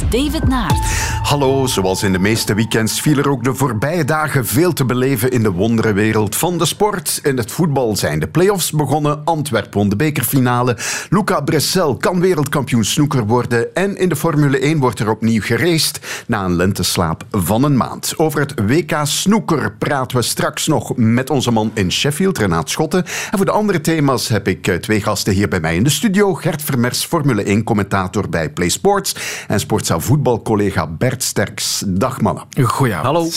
[0.00, 0.78] David Naert.
[1.22, 5.30] Hallo, zoals in de meeste weekends viel er ook de voorbije dagen veel te beleven
[5.30, 7.20] in de wonderenwereld van de sport.
[7.22, 10.76] In het voetbal zijn de play-offs begonnen, Antwerpen won de bekerfinale,
[11.10, 16.24] Luca Bressel kan wereldkampioen snoeker worden en in de Formule 1 wordt er opnieuw geraced
[16.26, 18.14] na een lenteslaap van een maand.
[18.16, 23.04] Over het WK snoeker praten we straks nog met onze man in Sheffield, Renaat Schotten.
[23.30, 25.90] En voor de andere thema's heb ik eh, twee gasten hier bij mij in de
[25.90, 26.34] studio.
[26.34, 29.16] Gert Vermers, Formule 1-commentator bij Play Sports
[29.48, 31.84] en Sportza voetbalcollega Bert Sterks.
[31.86, 32.44] Dag mannen.
[32.62, 33.06] Goedenavond.
[33.06, 33.28] Hallo.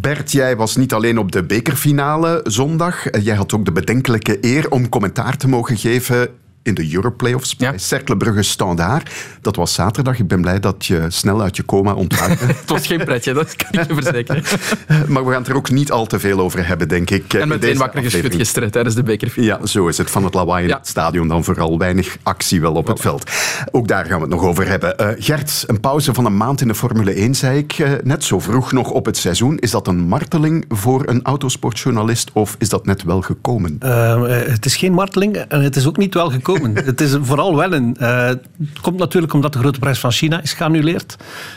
[0.00, 3.22] Bert, jij was niet alleen op de bekerfinale zondag.
[3.22, 6.28] Jij had ook de bedenkelijke eer om commentaar te mogen geven
[6.62, 7.70] in de Europlayoffs Ja.
[7.70, 9.10] bij Cercle Brugge Standaard.
[9.40, 10.18] Dat was zaterdag.
[10.18, 12.44] Ik ben blij dat je snel uit je coma ontwaakte.
[12.62, 14.42] Het was geen pretje, dat kan ik je verzekeren.
[15.12, 17.34] maar we gaan het er ook niet al te veel over hebben, denk ik.
[17.34, 19.60] eh, En meteen wakker geschud gisteren tijdens de bekerfinale.
[19.60, 20.10] Ja, zo is het.
[20.10, 20.76] Van het lawaai in Ja.
[20.76, 23.30] het stadion dan vooral weinig actie wel op het veld.
[23.70, 24.98] Ook daar gaan we het nog over hebben.
[24.98, 28.24] Eh, Gert, een pauze van een maand in de Formule 1, zei ik eh, net
[28.24, 29.58] zo vroeg nog op het seizoen.
[29.58, 33.76] Is dat een marteling voor een autosportjournalist of is dat net wel gekomen?
[34.50, 36.51] Het is geen marteling en het is ook niet wel gekomen.
[36.74, 37.96] het is vooral wel een.
[37.96, 41.16] eh, het komt natuurlijk omdat de grote prijs van China is geannuleerd.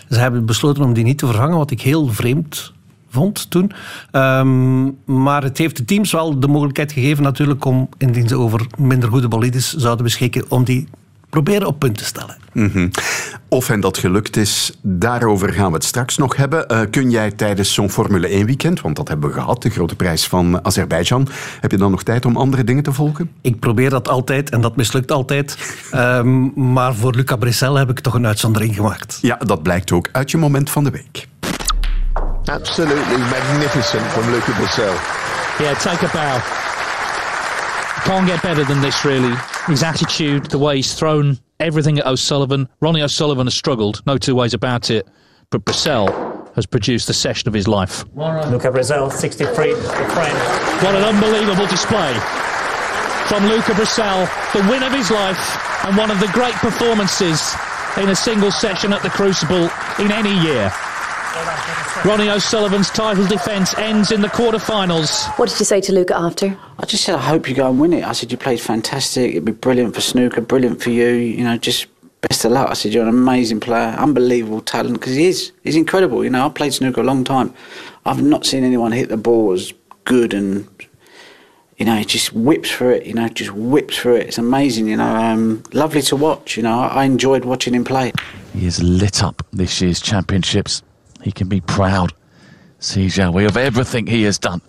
[0.09, 2.73] Ze hebben besloten om die niet te vervangen, wat ik heel vreemd
[3.09, 3.71] vond toen.
[4.11, 8.67] Ehm, maar het heeft de teams wel de mogelijkheid gegeven natuurlijk om, indien ze over
[8.77, 10.87] minder goede bolides zouden beschikken, om die
[11.35, 12.37] proberen op punt te stellen.
[12.51, 12.89] Mhm.
[13.49, 16.67] Of hen dat gelukt is, daarover gaan we het straks nog hebben.
[16.67, 19.95] Eh, kun jij tijdens zo'n Formule 1 weekend, want dat hebben we gehad, de grote
[19.95, 21.27] prijs van Azerbeidzjan,
[21.59, 23.31] heb je dan nog tijd om andere dingen te volgen?
[23.41, 25.57] Ik probeer dat altijd en dat mislukt altijd.
[25.91, 29.17] Ehm, maar voor Luca Bressel heb ik toch een uitzondering gemaakt.
[29.21, 31.27] Ja, dat blijkt ook uit je moment van de week.
[32.45, 34.93] Absolutely magnificent from Luca Brissell.
[35.59, 36.64] Yeah, take a bow.
[38.05, 39.35] Can't get better than this, really.
[39.65, 42.69] His attitude, the way he's thrown everything at O'Sullivan.
[42.79, 45.07] Ronnie O'Sullivan has struggled, no two ways about it.
[45.49, 48.05] But Brissell has produced the session of his life.
[48.15, 50.37] Luca Brazil, 63, the friend.
[50.83, 52.13] What an unbelievable display
[53.27, 57.55] from Luca Brissell, the win of his life and one of the great performances
[57.97, 60.71] in a single session at the Crucible in any year.
[62.05, 65.27] Ronnie O'Sullivan's title defence ends in the quarterfinals.
[65.37, 66.57] What did you say to Luca after?
[66.79, 68.05] I just said, I hope you go and win it.
[68.05, 69.31] I said, you played fantastic.
[69.31, 71.07] It'd be brilliant for snooker, brilliant for you.
[71.07, 71.87] You know, just
[72.21, 72.69] best of luck.
[72.69, 75.51] I said, you're an amazing player, unbelievable talent, because he is.
[75.63, 76.23] He's incredible.
[76.23, 77.53] You know, I've played snooker a long time.
[78.05, 79.73] I've not seen anyone hit the ball as
[80.05, 80.67] good and,
[81.77, 84.27] you know, he just whips through it, you know, just whips through it.
[84.27, 86.55] It's amazing, you know, um, lovely to watch.
[86.55, 88.13] You know, I, I enjoyed watching him play.
[88.53, 90.81] He has lit up this year's championships.
[91.25, 92.13] He can be proud,
[92.79, 94.61] Sijawi, of everything he has done.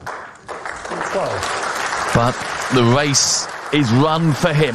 [2.14, 2.32] But
[2.72, 4.74] the race is run for him.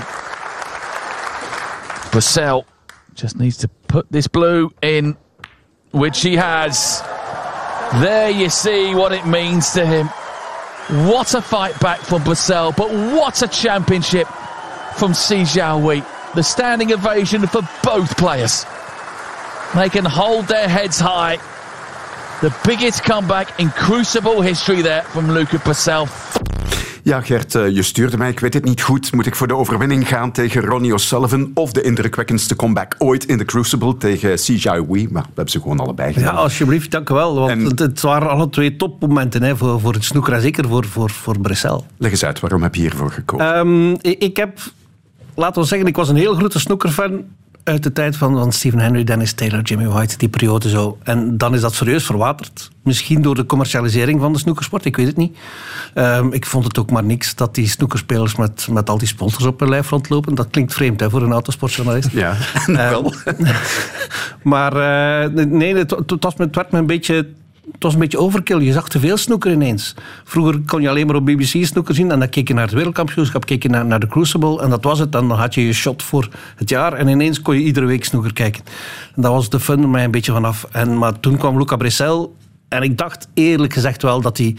[2.12, 2.66] Brissell
[3.16, 5.18] just needs to put this blue in,
[5.90, 7.02] which he has.
[8.00, 10.06] There you see what it means to him.
[11.10, 14.28] What a fight back from Brissell, but what a championship
[14.98, 16.06] from Sijawi.
[16.36, 18.68] The standing ovation for both players.
[19.74, 21.40] They can hold their heads high.
[22.42, 26.04] The biggest comeback in Crucible history there from Luca Brissell.
[27.04, 28.30] Ja, Gert, eh, je stuurde mij.
[28.30, 29.14] Ik weet het niet goed.
[29.14, 33.38] Moet ik voor de overwinning gaan tegen Ronnie O'Sullivan of de indrukwekkendste comeback ooit in
[33.38, 35.08] de Crucible tegen CJ Wee?
[35.12, 36.36] Maar we hebben ze gewoon allebei Ja, gedaan.
[36.36, 37.36] alsjeblieft, dank u wel.
[37.36, 40.68] Want En- het, het waren alle twee topmomenten hè, voor, voor het snoeker en zeker
[40.68, 41.86] voor, voor, voor Bressel.
[41.98, 43.54] Leg eens uit, waarom heb je hiervoor gekozen?
[43.56, 44.60] Ehm, ik, ik heb,
[45.36, 47.24] laten we zeggen, ik was een heel grote snoekerfan
[47.64, 50.98] uit de tijd van, van Stephen Henry, Dennis Taylor, Jimmy White, die periode zo.
[51.04, 52.70] En dan is dat serieus verwaterd.
[52.84, 55.38] Misschien door de commercialisering van de snoekersport, ik weet het niet.
[55.94, 59.46] Ehm, ik vond het ook maar niks dat die snoekerspelers met, met al die sponsors
[59.46, 60.36] op hun lijf rondlopen.
[60.36, 62.12] Dat klinkt vreemd hè, voor een autosportjournalist.
[62.12, 62.36] ja,
[62.66, 63.14] wel.
[64.42, 64.74] Maar
[65.24, 67.28] eh, nee, het, het, was, het werd me een beetje...
[67.66, 68.60] Het was een beetje overkill.
[68.60, 69.96] Je zag te veel snoeker ineens.
[70.24, 72.12] Vroeger kon je alleen maar op BBC snoeker zien.
[72.12, 74.62] En dan keek je naar het wereldkampioenschap, keek naar, naar de Crucible.
[74.62, 75.12] En dat was het.
[75.12, 76.94] Dan had je je shot voor het jaar.
[76.94, 78.64] En ineens kon je iedere week snoeker kijken.
[79.16, 80.68] En dat was de fun er mij een beetje vanaf.
[80.72, 82.36] En, maar toen kwam Luca Bressel.
[82.68, 84.56] En ik dacht eerlijk gezegd wel dat hij...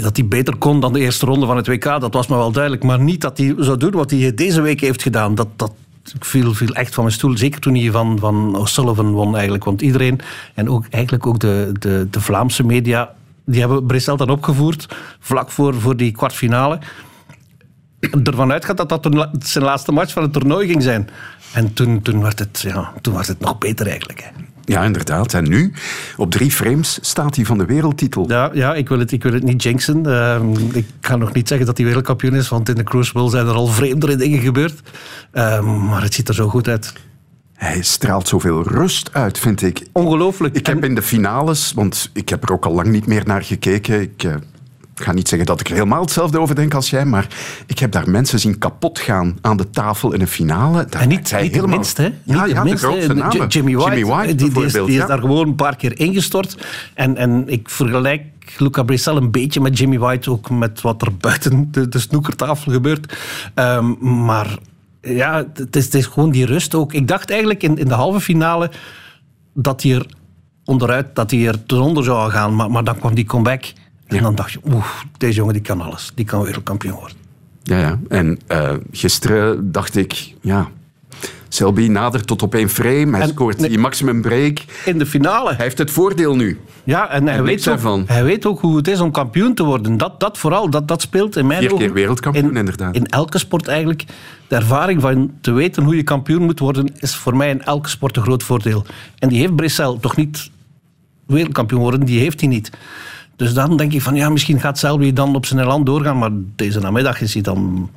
[0.00, 2.52] Dat hij beter kon dan de eerste ronde van het WK, dat was me wel
[2.52, 2.84] duidelijk.
[2.84, 5.34] Maar niet dat hij zou doen wat hij deze week heeft gedaan.
[5.34, 5.72] Dat, dat
[6.14, 7.36] ik viel, echt van mijn stoel.
[7.36, 9.64] Zeker toen hij van, van O'Sullivan won eigenlijk.
[9.64, 10.20] Want iedereen,
[10.54, 13.14] en ook, eigenlijk ook de, de, de Vlaamse media,
[13.44, 16.78] die hebben Brissel dan opgevoerd, vlak voor, voor die kwartfinale.
[18.24, 21.08] Ervan uitgaat dat dat zijn laatste match van het toernooi ging zijn.
[21.52, 24.32] En toen, toen, werd, het, ja, toen was het nog beter eigenlijk.
[24.68, 25.34] Ja, inderdaad.
[25.34, 25.72] En nu,
[26.16, 28.28] op drie frames, staat hij van de wereldtitel.
[28.28, 30.06] Ja, ja ik, wil het, ik wil het niet jinxen.
[30.06, 33.46] Ehm, ik ga nog niet zeggen dat hij wereldkampioen is, want in de Crucible zijn
[33.46, 34.80] er al vreemdere dingen gebeurd.
[35.32, 36.92] Ehm, maar het ziet er zo goed uit.
[37.54, 39.86] Hij straalt zoveel rust uit, vind ik.
[39.92, 40.56] Ongelooflijk.
[40.56, 43.42] Ik heb in de finales, want ik heb er ook al lang niet meer naar
[43.42, 44.00] gekeken.
[44.00, 44.26] Ik
[44.98, 47.26] eh, ga niet zeggen dat ik er helemaal hetzelfde over denk als jij, maar
[47.66, 50.86] ik heb daar mensen zien kapot gaan aan de tafel in een finale.
[50.90, 52.08] Daar En niet, hij niet de minste, hè?
[52.24, 53.46] Ja, Niet ja, minste, de grootste namen.
[53.46, 54.52] Jimmy White, Jimmy White die,
[54.84, 56.56] die is, daar gewoon een paar keer ingestort.
[56.94, 58.22] En, en ik vergelijk
[58.58, 62.72] Luca Brissell een beetje met Jimmy White, ook met wat er buiten de, de snoekertafel
[62.72, 63.18] gebeurt.
[63.54, 64.58] Ehm, maar
[65.00, 66.92] ja, het is, het is gewoon die rust ook.
[66.92, 68.70] Ik dacht eigenlijk in, in de halve finale
[69.54, 70.06] dat hij er
[70.64, 72.54] onderuit, dat hij er onder zou gaan.
[72.54, 73.72] Maar, maar dan kwam die comeback.
[74.08, 74.86] En dan dacht je, oeh,
[75.18, 76.12] deze jongen die kan alles.
[76.14, 77.16] Die kan wereldkampioen worden.
[77.62, 77.98] Ja, ja.
[78.08, 80.68] En eh, gisteren dacht ik, ja,
[81.48, 83.10] Selby nadert tot op één frame.
[83.10, 83.68] Hij En- scoort nee.
[83.68, 84.58] die maximum break.
[84.84, 85.54] In de finale.
[85.54, 86.60] Hij heeft het voordeel nu.
[86.84, 89.96] Ja, en hij, weet ook, hij weet ook hoe het is om kampioen te worden.
[89.96, 91.92] Dat, dat vooral, dat, dat speelt in mijn Vier keer ogen.
[91.92, 92.94] wereldkampioen, in, inderdaad.
[92.94, 94.04] In elke sport eigenlijk.
[94.48, 97.88] De ervaring van te weten hoe je kampioen moet worden, is voor mij in elke
[97.88, 98.84] sport een groot voordeel.
[99.18, 100.50] En die heeft Brissel toch niet
[101.26, 102.70] wereldkampioen worden, die heeft hij niet.
[103.38, 106.30] Dus dan denk ik van, ja, misschien gaat Selby dan op zijn land doorgaan, maar
[106.32, 107.90] deze namiddag is hij dan...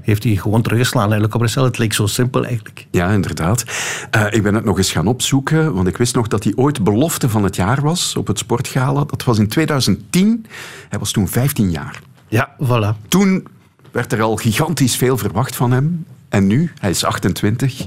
[0.00, 1.64] Heeft hij gewoon teruggeslagen eigenlijk op Brissel.
[1.64, 2.86] Het leek zo simpel eigenlijk.
[2.90, 3.64] Ja, inderdaad.
[4.10, 6.84] Eh, ik ben het nog eens gaan opzoeken, want ik wist nog dat hij ooit
[6.84, 9.04] belofte van het jaar was op het Sportgala.
[9.04, 10.46] Dat was in 2010.
[10.88, 12.00] Hij was toen 15 jaar.
[12.28, 13.08] Ja, voilà.
[13.08, 13.46] Toen
[13.90, 16.06] werd er al gigantisch veel verwacht van hem.
[16.28, 17.86] En nu, hij is 28,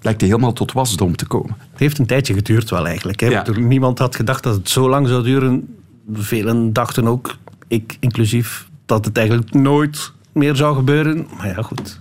[0.00, 1.56] lijkt hij helemaal tot wasdom te komen.
[1.70, 3.20] Het heeft een tijdje geduurd wel eigenlijk.
[3.20, 3.26] Hè.
[3.26, 3.44] Ja.
[3.56, 5.68] Niemand had gedacht dat het zo lang zou duren.
[6.12, 7.36] Velen dachten ook,
[7.68, 11.26] ik inclusief, dat het eigenlijk nooit meer zou gebeuren.
[11.36, 12.00] Maar ja, goed.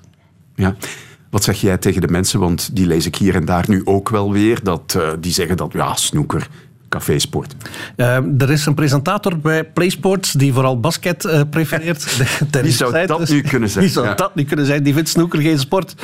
[0.55, 0.75] Ja.
[1.29, 2.39] Wat zeg jij tegen de mensen?
[2.39, 4.63] Want die lees ik hier en daar nu ook wel weer.
[4.63, 6.47] Dat, eh, die zeggen dat, ja, snoeker,
[6.89, 7.55] cafésport.
[7.95, 12.17] Eh, er is een presentator bij PlaySports die vooral basket eh, prefereert.
[12.51, 13.29] Dennis zou dat dus.
[13.29, 13.89] nu kunnen zijn?
[13.89, 14.13] Zou Ja.
[14.13, 14.83] dat nu kunnen zijn?
[14.83, 15.95] Die vindt snoeker geen sport.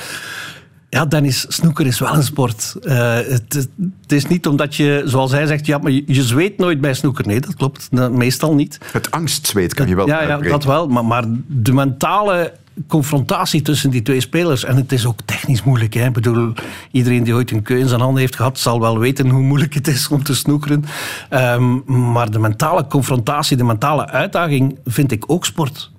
[0.90, 2.76] Ja, Dennis, snoeker is wel een sport.
[2.82, 3.68] Eh, het,
[4.02, 6.94] het is niet omdat je, zoals hij zegt, ja, maar je, je zweet nooit bij
[6.94, 7.28] snoeker.
[7.28, 7.88] Nee, dat klopt.
[7.92, 8.78] Nou, meestal niet.
[8.92, 10.88] Het angstzweet kan je wel Ja, ja dat wel.
[10.88, 12.54] Maar, maar de mentale
[12.88, 14.64] confrontatie tussen die twee spelers.
[14.64, 15.94] En het is ook technisch moeilijk.
[15.94, 16.06] Hè.
[16.06, 16.54] Ik bedoel,
[16.92, 19.74] iedereen die ooit een keu in zijn handen heeft gehad, zal wel weten hoe moeilijk
[19.74, 20.86] het is om te snoekeren.
[21.30, 25.92] Ehm, maar de mentale confrontatie, de mentale uitdaging, vind ik ook sport.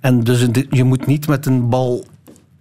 [0.00, 2.04] En dus je moet niet met een bal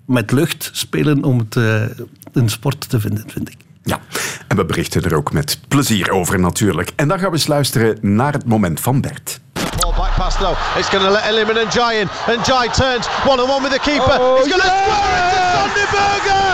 [0.08, 1.84] met lucht spelen om het eh,
[2.32, 3.58] een sport te vinden, vind ik.
[3.84, 4.00] Ja,
[4.48, 6.92] en we berichten er ook met plezier over natuurlijk.
[6.96, 9.40] En dan gaan we eens luisteren naar het moment van Bert.
[9.88, 10.52] Ball back pass low.
[10.76, 12.12] It's going to let Elliman and Jai in.
[12.28, 14.20] And Jai turns one on one with the keeper.
[14.20, 16.48] Oh, He's going to square it to Sonderberger.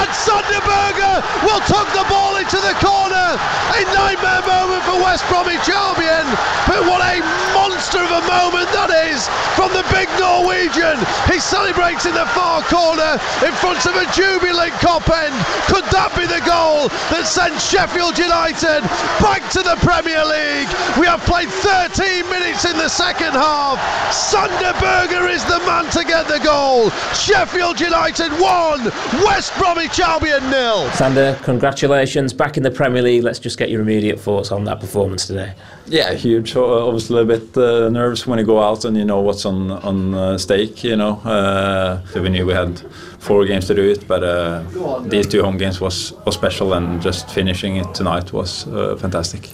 [0.00, 1.14] And Sonderberger
[1.44, 3.36] will tuck the ball into the corner.
[3.76, 6.24] A nightmare moment for West Bromwich Albion.
[6.64, 7.20] But what a
[7.52, 10.96] monster of a moment that is from the big Norwegian.
[11.28, 15.36] He celebrates in the far corner in front of a jubilant cop end.
[15.68, 18.80] Could that be the goal that sends Sheffield United
[19.20, 20.70] back to the Premier League?
[20.96, 23.78] We have played 13 minutes in the second half.
[24.12, 26.90] Sunderberger is the man to get the goal.
[27.12, 28.84] Sheffield United 1,
[29.24, 30.88] West Bromwich Albion nil.
[30.92, 33.24] Sander, congratulations back in the Premier League.
[33.24, 35.54] Let's just get your immediate thoughts on that performance today.
[35.86, 36.54] Yeah, huge.
[36.54, 39.44] Uh, obviously, a little bit uh, nervous when you go out and you know what's
[39.44, 40.84] on on uh, stake.
[40.84, 42.78] You know, uh, we knew we had
[43.18, 44.62] four games to do it, but uh,
[45.02, 49.48] these two home games was was special, and just finishing it tonight was uh, fantastic.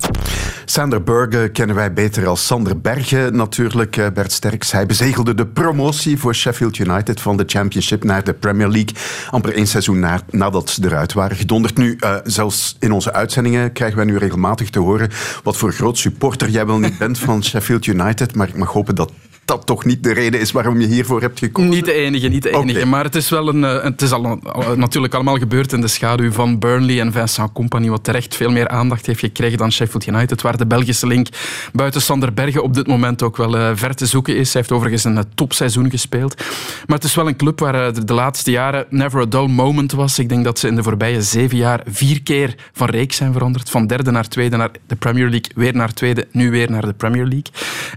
[0.64, 4.72] Sander Burger kennen wij beter als Sander Bergen natuurlijk, eh, Bert Sterks.
[4.72, 8.94] Hij bezegelde de promotie voor Sheffield United van de Championship naar de Premier League.
[9.30, 11.76] Amper één seizoen na, nadat ze eruit waren gedonderd.
[11.76, 15.10] Nu, eh, zelfs in onze uitzendingen krijgen wij nu regelmatig te horen
[15.42, 18.34] wat voor groot supporter jij wel niet bent van Sheffield United.
[18.34, 19.12] Maar ik mag hopen dat
[19.44, 21.70] dat toch niet de reden is waarom je hiervoor hebt gekozen.
[21.70, 22.86] Niet de enige, niet de enige.
[22.86, 25.88] Maar het is, wel een, eh, het is al, al- natuurlijk allemaal gebeurd in de
[25.88, 30.06] schaduw van Burnley en Vincent Company, wat terecht veel meer aandacht heeft gekregen dan Sheffield
[30.06, 31.28] United, waar de Belgische link
[31.72, 34.52] buiten Sander Bergen op dit moment ook wel eh, ver te zoeken is.
[34.52, 36.42] Hij heeft overigens een eh, topseizoen gespeeld.
[36.86, 39.92] Maar het is wel een club waar de, de laatste jaren never a dull moment
[39.92, 40.18] was.
[40.18, 43.70] Ik denk dat ze in de voorbije zeven jaar vier keer van reeks zijn veranderd.
[43.70, 46.92] Van derde naar tweede naar de Premier League, weer naar tweede, nu weer naar de
[46.92, 47.52] Premier League.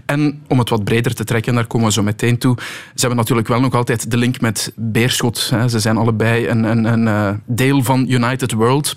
[0.06, 2.56] En om het wat breder te trekken, daar komen we zo meteen toe.
[2.94, 5.50] Ze hebben natuurlijk wel nog altijd de link met Beerschot.
[5.50, 5.68] Hè.
[5.68, 8.96] Ze zijn allebei een, een, een eh, deel van United World.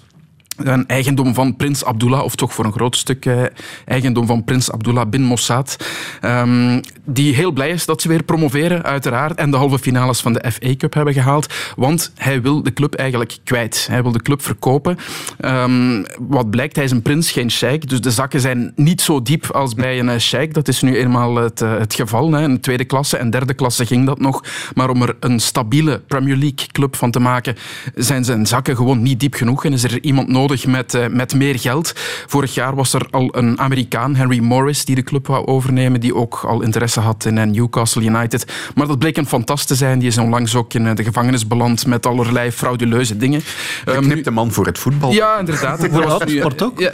[0.63, 3.43] Een eigendom van prins Abdullah, of toch voor een groot stuk eh,
[3.85, 5.77] eigendom van prins Abdullah bin Mossad,
[6.21, 10.33] ehm, die heel blij is dat ze weer promoveren, uiteraard, en de halve finales van
[10.33, 13.87] de FA Cup hebben gehaald, want hij wil de club eigenlijk kwijt.
[13.89, 14.97] Hij wil de club verkopen.
[15.39, 19.21] Ehm, wat blijkt, hij is een prins, geen sheik, dus de zakken zijn niet zo
[19.21, 20.53] diep als bij een uh, sheik.
[20.53, 22.31] Dat is nu eenmaal het, uh, het geval.
[22.31, 22.43] Hè.
[22.43, 26.35] In tweede klasse en derde klasse ging dat nog, maar om er een stabiele Premier
[26.35, 27.55] League club van te maken,
[27.95, 31.33] zijn zijn zakken gewoon niet diep genoeg en is er iemand nodig met, uh, met
[31.33, 31.93] meer geld.
[32.27, 36.15] Vorig jaar was er al een Amerikaan, Henry Morris, die de club wou overnemen, die
[36.15, 38.45] ook al interesse had in Newcastle United.
[38.75, 39.99] Maar dat bleek een fantast te zijn.
[39.99, 43.41] Die is onlangs ook in de gevangenis beland met allerlei frauduleuze dingen.
[43.85, 45.11] Um, nu de man voor het voetbal.
[45.11, 45.79] Ja, inderdaad.
[45.91, 46.79] Voor het sport ook.
[46.79, 46.91] Ja.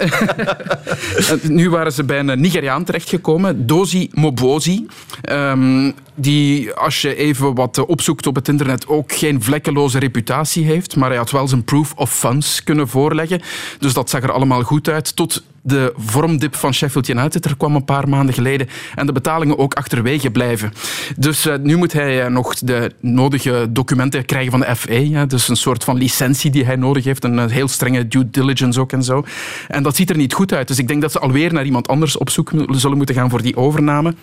[1.42, 4.86] nu waren ze bij een Nigeriaan terechtgekomen, Dozi Mobozi.
[5.32, 10.96] Um, die, als je even wat opzoekt op het internet, ook geen vlekkeloze reputatie heeft.
[10.96, 13.42] Maar hij had wel zijn proof of funds kunnen voorleggen.
[13.80, 15.16] Dus dat zag er allemaal goed uit.
[15.16, 18.68] Tot de vormdip van Sheffield United er kwam een paar maanden geleden.
[18.96, 20.74] En de betalingen ook achterwege blijven.
[21.18, 24.94] Dus uh, nu moet hij uh, nog de nodige documenten krijgen van de FA.
[24.94, 27.24] Ja, dus een soort van licentie die hij nodig heeft.
[27.24, 29.25] Een uh, heel strenge due diligence ook en zo.
[29.68, 30.68] En dat ziet er niet goed uit.
[30.68, 33.42] Dus ik denk dat ze alweer naar iemand anders op zoek zullen moeten gaan voor
[33.42, 34.13] die overname.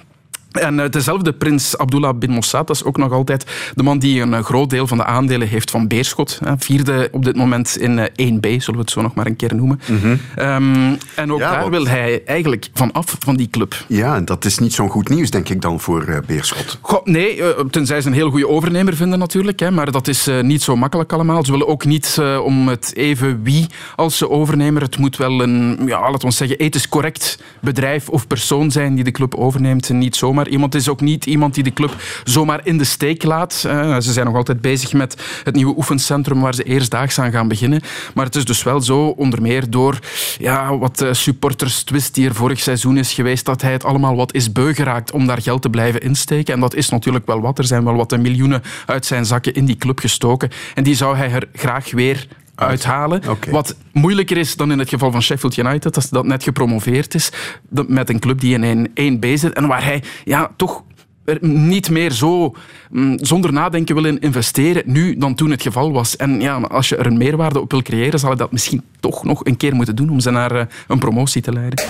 [0.54, 4.44] En dezelfde prins Abdullah bin Mossad, dat is ook nog altijd de man die een
[4.44, 6.40] groot deel van de aandelen heeft van Beerschot.
[6.58, 9.80] Vierde op dit moment in 1B, zullen we het zo nog maar een keer noemen.
[9.86, 10.20] Mm -hmm.
[10.38, 13.84] um, en ook ja, daar wil hij eigenlijk van af, van die club.
[13.88, 16.78] Ja, en dat is niet zo'n goed nieuws, denk ik dan, voor Beerschot.
[16.80, 19.60] Goh, nee, tenzij ze een heel goede overnemer vinden natuurlijk.
[19.60, 21.44] Hè, maar dat is niet zo makkelijk allemaal.
[21.44, 24.82] Ze willen ook niet om het even wie als ze overnemer.
[24.82, 29.04] Het moet wel een, ja, laten we zeggen, ethisch correct bedrijf of persoon zijn die
[29.04, 29.88] de club overneemt.
[29.88, 33.22] En niet zomaar iemand is ook niet iemand die de club zomaar in de steek
[33.22, 33.64] laat.
[33.66, 37.48] Uh, ze zijn nog altijd bezig met het nieuwe oefencentrum waar ze eerstdaags aan gaan
[37.48, 37.80] beginnen.
[38.14, 39.98] Maar het is dus wel zo, onder meer door
[40.38, 44.16] ja, wat uh, supporters twist die er vorig seizoen is geweest, dat hij het allemaal
[44.16, 46.54] wat is beu geraakt om daar geld te blijven insteken.
[46.54, 47.58] En dat is natuurlijk wel wat.
[47.58, 50.50] Er zijn wel wat miljoenen uit zijn zakken in die club gestoken.
[50.74, 53.28] En die zou hij er graag weer uithalen.
[53.28, 53.52] Okay.
[53.52, 57.30] Wat moeilijker is dan in het geval van Sheffield United, dat dat net gepromoveerd is
[57.68, 60.82] met een club die in 1B zit en waar hij ja, toch
[61.24, 62.54] er niet meer zo
[62.90, 66.16] mm, zonder nadenken wil investeren nu dan toen het geval was.
[66.16, 69.24] En ja, als je er een meerwaarde op wil creëren, zal je dat misschien toch
[69.24, 71.84] nog een keer moeten doen om ze naar uh, een promotie te leiden.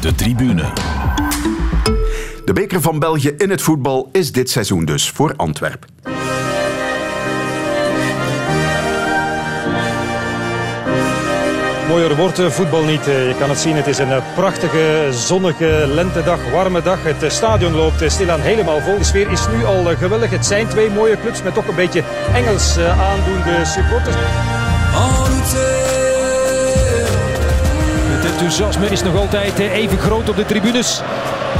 [0.00, 0.72] De tribune.
[2.44, 5.88] De beker van België in het voetbal is dit seizoen dus voor Antwerpen.
[11.88, 13.04] Mooier wordt voetbal niet.
[13.04, 16.98] Je kan het zien, het is een prachtige, zonnige lentedag, warme dag.
[17.02, 18.98] Het stadion loopt stilaan helemaal vol.
[18.98, 20.30] De sfeer is nu al geweldig.
[20.30, 22.02] Het zijn twee mooie clubs met toch een beetje
[22.34, 24.16] Engels aandoende supporters.
[28.10, 31.02] Het enthousiasme is nog altijd even groot op de tribunes.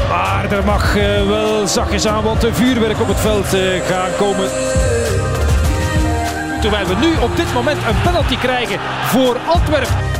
[0.08, 0.94] Maar er mag
[1.28, 3.46] wel zachtjes aan wat vuurwerk op het veld
[3.86, 4.48] gaan komen.
[6.60, 10.13] Terwijl we nu op dit moment een penalty krijgen voor Antwerpen.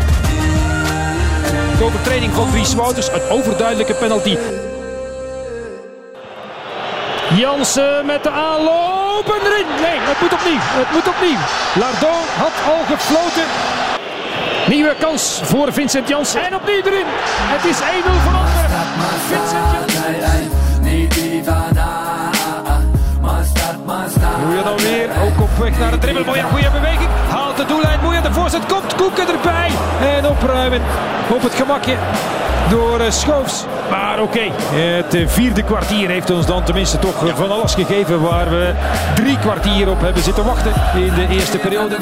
[1.79, 4.37] De overtreding van Dries Wouters, een overduidelijke penalty.
[7.37, 9.67] Jansen met de aanloop en erin.
[9.81, 10.61] Nee, het moet opnieuw.
[10.61, 11.39] Het moet opnieuw.
[11.75, 13.47] Lardon had al gefloten.
[14.69, 16.45] Nieuwe kans voor Vincent Jansen.
[16.45, 17.07] En opnieuw erin.
[17.55, 17.83] Het is 1-0
[18.25, 18.83] voor Antwerpen.
[19.29, 20.44] Vincent Jansen.
[24.65, 26.25] Dan weer, ook op weg naar de dribbel.
[26.25, 27.09] Moeja, goede beweging.
[27.29, 27.99] Haalt de doellijn.
[28.03, 28.95] Moeja, de voorzet komt.
[28.95, 29.71] Koeken erbij.
[30.17, 30.81] En opruimen
[31.35, 31.95] op het gemakje
[32.71, 33.65] door Schoofs.
[33.91, 38.51] Maar oké, okay, het vierde kwartier heeft ons dan tenminste toch van alles gegeven waar
[38.51, 38.73] we
[39.15, 41.97] drie kwartier op hebben zitten wachten in de eerste periode.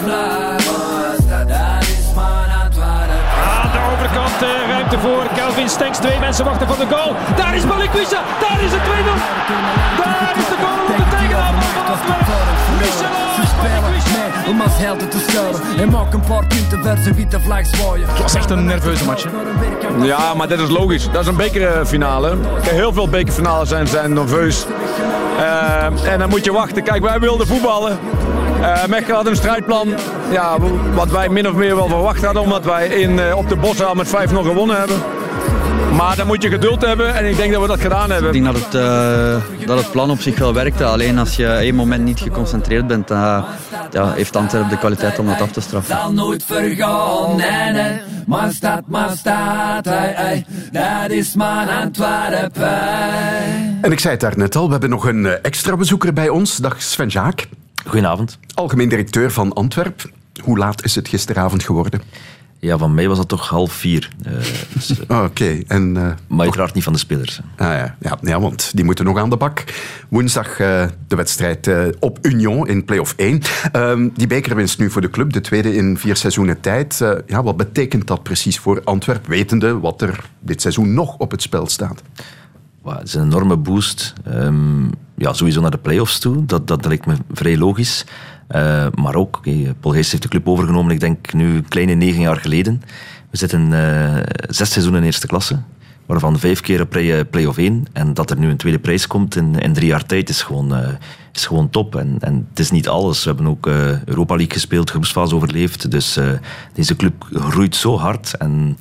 [4.43, 5.99] Uh, ruimte voor Kelvin Stenks.
[5.99, 7.15] Twee mensen wachten voor de goal.
[7.37, 8.21] Daar is Balikwisha.
[8.41, 8.85] Daar is het 2-0.
[10.03, 12.63] Daar is de goal op de tegenaanval van Antwerpen.
[14.49, 15.61] om als helden te schuilen.
[15.79, 18.09] En maak een paar punten vers een witte vlag zwaaien.
[18.09, 19.25] Het was echt een nerveuze match.
[19.25, 20.05] Hè?
[20.05, 21.11] Ja, maar dit is logisch.
[21.11, 22.37] Dat is een bekerfinale.
[22.61, 24.67] Heel veel bekerfinales zijn, zijn nerveus.
[25.39, 26.83] Uh, en dan moet je wachten.
[26.83, 27.99] Kijk, wij wilden voetballen.
[28.63, 29.95] Uh, Mechelen had een strijdplan.
[30.31, 30.57] Ja,
[30.95, 32.43] wat wij min of meer wel verwacht hadden.
[32.43, 34.11] Omdat wij in, uh, op de Boszaal met 5-0
[34.43, 34.97] gewonnen hebben.
[35.97, 38.35] Maar dan moet je geduld hebben en ik denk dat we dat gedaan hebben.
[38.35, 40.85] Ik denk dat het, uh, dat het plan op zich wel werkte.
[40.85, 43.45] Alleen als je één moment niet geconcentreerd bent, dan uh,
[43.91, 45.97] ja, heeft Antwerpen de kwaliteit om dat af te straffen.
[45.97, 48.01] Zal nooit vergaan, nee, nee.
[48.27, 49.85] Maar staat, maar staat,
[50.73, 52.69] dat is mijn Antwerpen.
[53.81, 56.57] En ik zei het daar net al, we hebben nog een extra bezoeker bij ons.
[56.57, 57.47] Dag Sven Jaak.
[57.85, 58.39] Goedenavond.
[58.55, 60.11] Algemeen directeur van Antwerp.
[60.43, 62.03] Hoe laat is het gisteravond geworden?
[62.59, 64.09] Ja, van mij was dat toch half vier.
[64.27, 64.33] Uh,
[64.73, 65.63] dus, uh, Oké.
[65.67, 67.41] En uh, maar uiteraard niet van de spelers.
[67.57, 67.97] Ah, ja.
[68.01, 69.65] Ja, ja, want die moeten nog aan de bak.
[70.09, 73.41] Woensdag de wedstrijd op Union in play-off 1.
[73.73, 76.99] Ehm, die bekerwinst nu voor de club, de tweede in vier seizoenen tijd.
[77.27, 81.43] ja, wat betekent dat precies voor Antwerp, wetende wat er dit seizoen nog op het
[81.43, 82.03] spel staat?
[82.83, 84.13] Wow, het is een enorme boost.
[84.29, 86.45] Um, ja, sowieso naar de play-offs toe.
[86.45, 88.05] Dat, dat lijkt me vrij logisch.
[88.55, 91.95] Uh, maar ook, okay, Paul Geest heeft de club overgenomen, ik denk nu een kleine
[91.95, 92.83] negen jaar geleden.
[93.31, 94.17] We zitten uh,
[94.49, 95.59] zes seizoenen in eerste klasse,
[96.07, 97.85] waarvan vijf keer op play, play-off één.
[97.93, 100.75] En dat er nu een tweede prijs komt in, drie jaar tijd is gewoon,
[101.33, 101.97] is gewoon top.
[101.97, 103.25] En, en het is niet alles.
[103.25, 103.67] We hebben ook
[104.05, 105.91] Europa League gespeeld, groepsfase overleefd.
[105.91, 106.19] Dus
[106.73, 108.37] deze club groeit zo hard.
[108.37, 108.77] En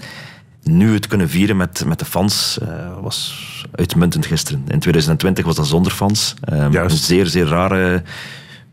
[0.64, 2.60] nu het kunnen vieren met, met de fans
[3.02, 4.64] was uitmuntend gisteren.
[4.68, 6.34] In 2020 was dat zonder fans.
[6.54, 8.04] Um, een zeer, zeer rare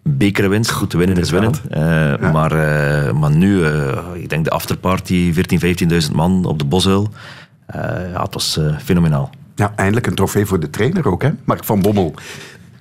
[0.03, 0.71] bekerwinst.
[0.71, 1.53] Goed, te winnen is winnen.
[1.71, 3.67] Uh, maar, uh, maar nu,
[4.15, 5.41] ik denk de afterparty, 14.000,
[6.09, 7.09] 15.000 man op de Bosuil.
[8.13, 9.31] ja, het was fenomenaal.
[9.55, 11.31] Ja, eindelijk een trofee voor de trainer ook, hè?
[11.45, 12.15] Mark van Bommel.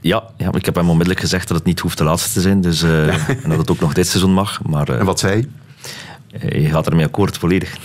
[0.02, 2.62] Ja, ja, ik heb hem onmiddellijk gezegd dat het niet hoeft de laatste te zijn.
[2.62, 2.88] Dus, ja.
[3.44, 4.64] En dat het ook nog dit seizoen mag.
[4.64, 5.48] Maar, en wat zei hij?
[6.40, 7.78] Je gaat ermee akkoord, volledig.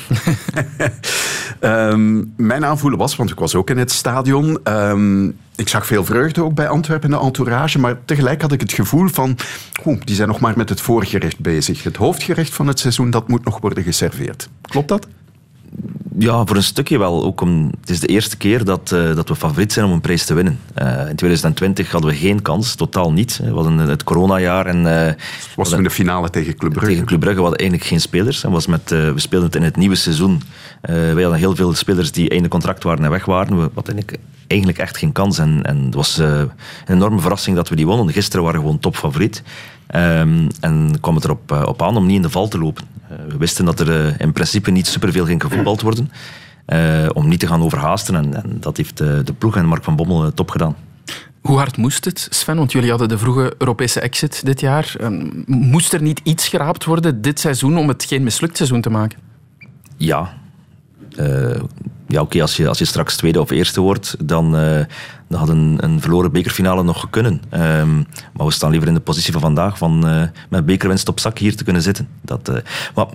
[1.60, 4.58] um, mijn aanvoelen was, want ik was ook in het stadion.
[4.64, 7.78] Um, ik zag veel vreugde ook bij Antwerpen in de entourage.
[7.78, 9.36] Maar tegelijk had ik het gevoel van.
[9.84, 11.82] Oh, die zijn nog maar met het voorgerecht bezig.
[11.82, 14.48] Het hoofdgerecht van het seizoen dat moet nog worden geserveerd.
[14.60, 15.06] Klopt dat?
[16.18, 17.24] Ja, voor een stukje wel.
[17.24, 20.00] Ook om, het is de eerste keer dat, uh, dat we favoriet zijn om een
[20.00, 20.58] prijs te winnen.
[20.82, 23.40] Uh, in 2020 hadden we geen kans, totaal niet.
[23.44, 24.84] We hadden het coronajaar en...
[24.84, 25.12] Uh,
[25.56, 26.90] was toen in de finale tegen Club Brugge?
[26.90, 28.44] Tegen Club Brugge we hadden eigenlijk geen spelers.
[28.44, 30.42] En was met, we speelden het in het nieuwe seizoen.
[30.82, 33.56] Wij hadden heel veel spelers die einde contract waren en weg waren.
[33.56, 34.04] We hadden
[34.46, 35.38] eigenlijk echt geen kans.
[35.38, 36.50] En, en het was een
[36.86, 38.12] enorme verrassing dat we die wonnen.
[38.12, 39.42] Gisteren waren we gewoon topfavoriet.
[39.94, 42.84] Um, en kwam het erop op aan om niet in de val te lopen.
[43.12, 46.10] Eh, we wisten dat er eh, in principe niet superveel ging gevoetbald worden.
[46.64, 48.14] Eh, om niet te gaan overhaasten.
[48.14, 50.76] En, en dat heeft de ploeg en Mark van Bommel top gedaan.
[51.40, 52.56] Hoe hard moest het, Sven?
[52.56, 54.96] Want jullie hadden de vroege Europese exit dit jaar.
[55.46, 59.18] Moest er niet iets geraapt worden dit seizoen om het geen mislukt seizoen te maken?
[59.96, 60.34] Ja,
[62.06, 64.84] ja, oké, als, je, als je straks tweede of eerste wordt, dan, uh,
[65.28, 67.42] dan had een, een verloren bekerfinale nog kunnen.
[67.50, 71.20] Um, maar we staan liever in de positie van vandaag van uh, met bekerwinst op
[71.20, 72.08] zak hier te kunnen zitten.
[72.22, 72.62] Dat,
[72.94, 73.06] maar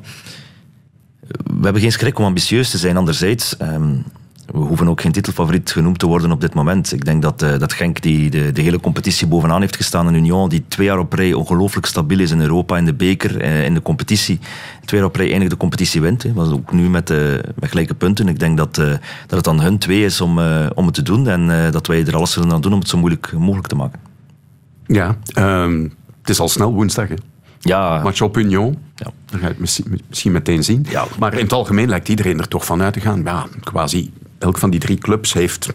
[1.44, 2.98] we hebben geen schrik om ambitieus te zijn.
[2.98, 4.04] Anderzijds, um,
[4.52, 6.94] we hoeven ook geen titelfavoriet genoemd te worden op dit moment.
[6.94, 10.14] Ik denk dat, uh, dat Genk die de, de, hele competitie bovenaan heeft gestaan in
[10.14, 13.66] Union, die twee jaar op rij ongelooflijk stabiel is in Europa, in de beker, uh,
[13.66, 14.40] in de competitie.
[14.86, 16.24] Twee jaar op rij eindigt de competitie wint.
[16.24, 16.34] Hè.
[16.34, 17.18] Was ook nu met, uh,
[17.56, 18.28] met gelijke punten.
[18.28, 20.40] Ik denk dat, dat het aan hun twee is om,
[20.76, 22.98] om het te doen en dat wij er alles zullen aan doen om het zo
[22.98, 24.00] moeilijk mogelijk te maken.
[24.86, 27.08] Ja, um, het is al snel woensdag.
[27.08, 27.16] Hè?
[27.60, 28.02] Ja.
[28.04, 28.78] Match op Union.
[28.96, 29.12] Ja.
[29.26, 29.60] Dan ga je het
[30.10, 30.86] misschien meteen zien.
[30.90, 31.06] Ja.
[31.20, 33.22] Maar in het algemeen lijkt iedereen er toch van uit te gaan.
[33.24, 35.74] Ja, quasi elk van die drie clubs heeft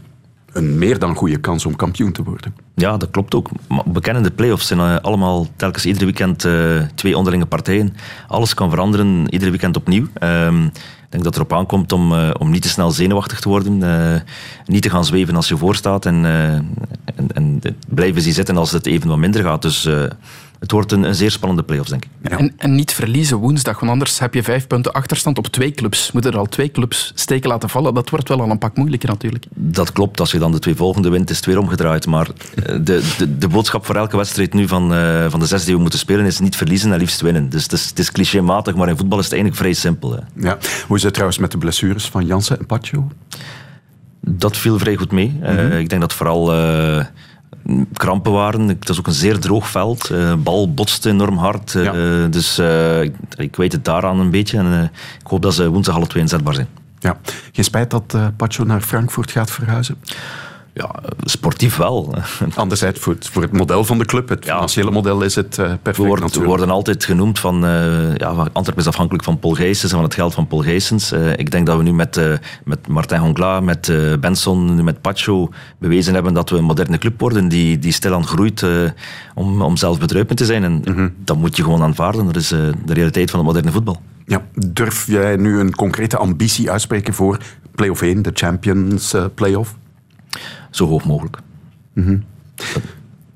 [0.53, 2.55] een meer dan goede kans om kampioen te worden.
[2.75, 3.51] Ja, dat klopt ook.
[3.69, 4.67] Maar we kennen de play-offs.
[4.67, 7.95] zijn uh, allemaal telkens iedere weekend uh, twee onderlinge partijen.
[8.29, 10.07] Alles kan veranderen, iedere weekend opnieuw.
[10.23, 13.49] Um, ik denk dat het erop aankomt om, uh, om niet te snel zenuwachtig te
[13.49, 13.83] worden.
[14.67, 16.07] niet te gaan zweven als je voorstaat.
[16.07, 19.63] En, en, en blijven zien zitten als het even wat minder gaat.
[19.63, 19.89] Dus
[20.63, 22.31] het wordt een, een zeer spannende play-offs, denk ik.
[22.31, 26.13] En, en, niet verliezen woensdag, want anders heb je vijf punten achterstand op twee clubs.
[26.13, 27.95] Moeten er al twee clubs steken laten vallen?
[27.95, 29.45] Dat wordt wel al een pak moeilijker natuurlijk.
[29.55, 30.21] Dat klopt.
[30.21, 32.07] Als je dan de twee volgende wint, is het weer omgedraaid.
[32.07, 35.65] Maar eh, de, de, de boodschap voor elke wedstrijd nu van, uh, van de zes
[35.65, 37.49] die we moeten spelen is niet verliezen en liefst winnen.
[37.49, 40.13] Dus het is, het is clichématig, maar in voetbal is het eigenlijk vrij simpel.
[40.13, 40.49] Hè.
[40.49, 40.59] Ja.
[40.87, 43.09] Hoe is het trouwens met de blessures van Jansen en Pacho?
[44.21, 45.29] Dat viel vrij goed mee.
[45.29, 45.59] Mm -hmm.
[45.59, 46.53] uh, ik denk dat vooral
[47.93, 48.69] krampen waren.
[48.69, 50.09] Het was ook een zeer droog veld.
[50.09, 51.75] De uh, bal botste enorm hard.
[51.75, 53.03] Uh, dus uh,
[53.37, 54.59] ik, weet het daaraan een beetje.
[54.59, 56.69] En ik hoop dat ze woensdag alle twee inzetbaar zijn.
[56.99, 57.17] Ja.
[57.53, 59.97] Geen spijt dat Pacho naar Frankfurt gaat verhuizen?
[60.75, 62.15] Ja, sportief wel.
[62.55, 64.55] Anderzijds, voor het, voor het model van de club, het ja.
[64.55, 67.65] financiële model, is het uh, perfect we worden, we worden, altijd genoemd van...
[67.65, 71.13] Uh, ja, Antwerpen is afhankelijk van Paul Geesens en van het geld van Paul Geesens.
[71.13, 72.21] Uh, ik denk dat we nu met,
[72.65, 77.21] met Martin Hongla, met Benson, nu met Pacho bewezen hebben dat we een moderne club
[77.21, 78.67] worden die, die stilaan groeit
[79.35, 80.65] om, om zelfbedruipend te zijn.
[80.65, 81.15] En mm -hmm.
[81.25, 82.27] dat moet je gewoon aanvaarden.
[82.27, 84.01] Dat is de realiteit van het moderne voetbal.
[84.27, 87.39] Ja, durf jij nu een concrete ambitie uitspreken voor
[87.75, 89.75] play-off 1, de Champions play-off?
[90.71, 91.39] Zo hoog mogelijk.
[91.93, 92.25] Mm -hmm.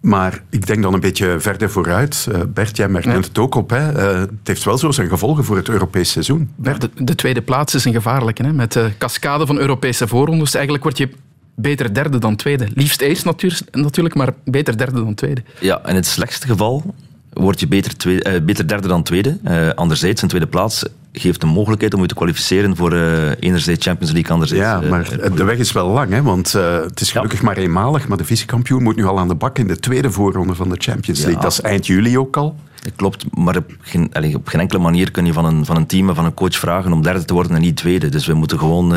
[0.01, 2.27] Maar ik denk dan een beetje verder vooruit.
[2.33, 3.15] Uh, Bert, jij merkt ja.
[3.15, 3.71] het ook op.
[3.71, 4.13] Hè?
[4.13, 6.51] Uh, het heeft wel zo zijn gevolgen voor het Europees seizoen.
[6.57, 8.43] De, de, tweede plaats is een gevaarlijke.
[8.43, 8.53] Hè?
[8.53, 10.55] Met de cascade van Europese voorrondes.
[10.55, 11.09] Eigenlijk word je
[11.55, 12.69] beter derde dan tweede.
[12.75, 15.43] Liefst eerst natuur, natuurlijk, maar beter derde dan tweede.
[15.61, 16.95] Ja, in het slechtste geval
[17.37, 19.39] word je beter, tweede, eh, beter derde dan tweede.
[19.45, 23.87] Eh, anderzijds, een tweede plaats geeft de mogelijkheid om je te kwalificeren voor eh, enerzijds
[23.87, 24.65] Champions League, anderzijds...
[24.65, 26.23] Ja, maar de weg is wel lang, hè?
[26.23, 28.09] want het is gelukkig maar eenmalig.
[28.09, 30.77] Maar de vicekampioen moet nu al aan de bak in de tweede voorronde van de
[30.79, 31.37] Champions League.
[31.37, 31.41] Ja.
[31.41, 32.57] Dat is eind juli ook al.
[32.97, 36.09] Klopt, maar op geen, op geen enkele manier kun je van een, van een team
[36.09, 38.09] en van een coach vragen om derde te worden en niet tweede.
[38.09, 38.89] Dus we moeten gewoon,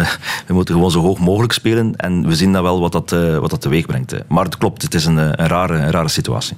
[0.47, 3.49] we moeten gewoon zo hoog mogelijk spelen en we zien dan wel wat dat, wat
[3.49, 4.15] dat teweeg brengt.
[4.27, 6.57] Maar het klopt, het is een, een, rare, een rare situatie.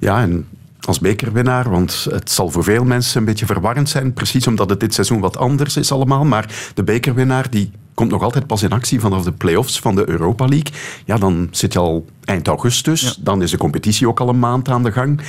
[0.00, 0.46] Ja, en
[0.80, 4.80] als bekerwinnaar, want het zal voor veel mensen een beetje verwarrend zijn, precies omdat het
[4.80, 6.24] dit seizoen wat anders is allemaal.
[6.24, 10.08] Maar de bekerwinnaar die komt nog altijd pas in actie vanaf de play-offs van de
[10.08, 10.72] Europa League.
[11.04, 14.68] Ja, dan zit je al eind augustus, dan is de competitie ook al een maand
[14.68, 15.20] aan de gang.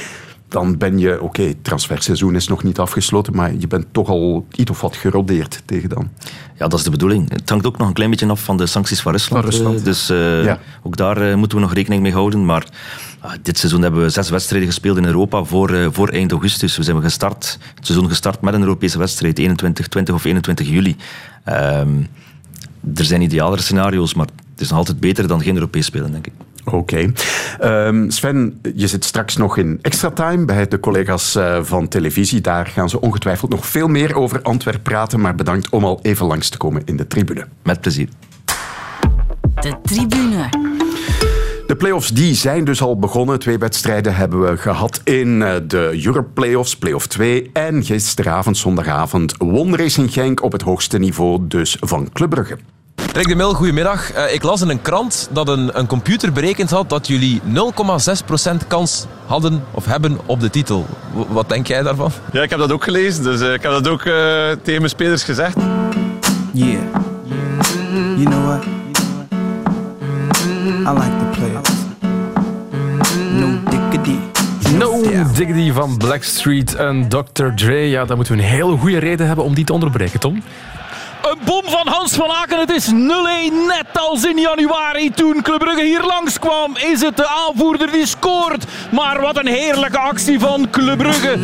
[0.49, 4.45] Dan ben je, oké, het transferseizoen is nog niet afgesloten, maar je bent toch al
[4.55, 6.09] iets of wat gerodeerd tegen dan.
[6.57, 7.29] Ja, dat is de bedoeling.
[7.29, 9.43] Het hangt ook nog een klein beetje af van de sancties van Rusland.
[9.43, 9.77] Van Rusland.
[9.79, 10.59] eh, dus eh, Ja.
[10.83, 12.45] ook daar eh, moeten we nog rekening mee houden.
[12.45, 12.67] Maar
[13.19, 16.77] ah, dit seizoen hebben we zes wedstrijden gespeeld in Europa voor, eh, voor eind augustus.
[16.77, 20.95] We zijn gestart, het seizoen gestart met een Europese wedstrijd, 21, 20 of 21 juli.
[21.43, 21.89] Ehm,
[22.95, 26.27] er zijn idealere scenario's, maar het is nog altijd beter dan geen Europees spelen, denk
[26.27, 26.33] ik.
[26.71, 27.11] Oké.
[27.59, 32.41] Ehm, Sven, je zit straks nog in extra time bij de collega's eh, van televisie.
[32.41, 35.21] Daar gaan ze ongetwijfeld nog veel meer over Antwerp praten.
[35.21, 37.47] Maar bedankt om al even langs te komen in de tribune.
[37.63, 38.09] Met plezier.
[39.59, 40.49] De tribune.
[41.67, 43.39] De play-offs die zijn dus al begonnen.
[43.39, 47.49] Twee wedstrijden hebben we gehad in eh, de Europe Playoffs, Play-off 2.
[47.53, 52.57] En gisteravond, zondagavond, won Racing Genk op het hoogste niveau dus van Club Brugge.
[53.05, 54.11] Rick de Mil, goedemiddag.
[54.11, 58.67] Eh, ik las in een krant dat een, een computer berekend had dat jullie 0,6%
[58.67, 60.85] kans hadden of hebben op de titel.
[61.13, 62.11] W- wat denk jij daarvan?
[62.31, 64.13] Ja, ik heb dat ook gelezen, dus eh, ik heb dat ook eh,
[64.61, 65.57] tegen mijn spelers gezegd.
[66.53, 66.79] Yeah.
[68.15, 68.63] You know what?
[70.63, 71.69] I like the players.
[73.31, 74.15] No diggity.
[74.77, 75.01] No
[75.33, 77.45] Diggity van Blackstreet en Dr.
[77.55, 77.89] Dre.
[77.89, 80.43] Ja, daar moeten we een hele goede reden hebben om die te onderbreken, Tom.
[81.31, 82.59] Een bom van Hans van Aken.
[82.59, 82.93] Het is 0-1.
[83.67, 86.77] Net als in januari toen Club Brugge hier langskwam.
[86.77, 88.65] Is het de aanvoerder die scoort.
[88.91, 91.37] Maar wat een heerlijke actie van Club Brugge.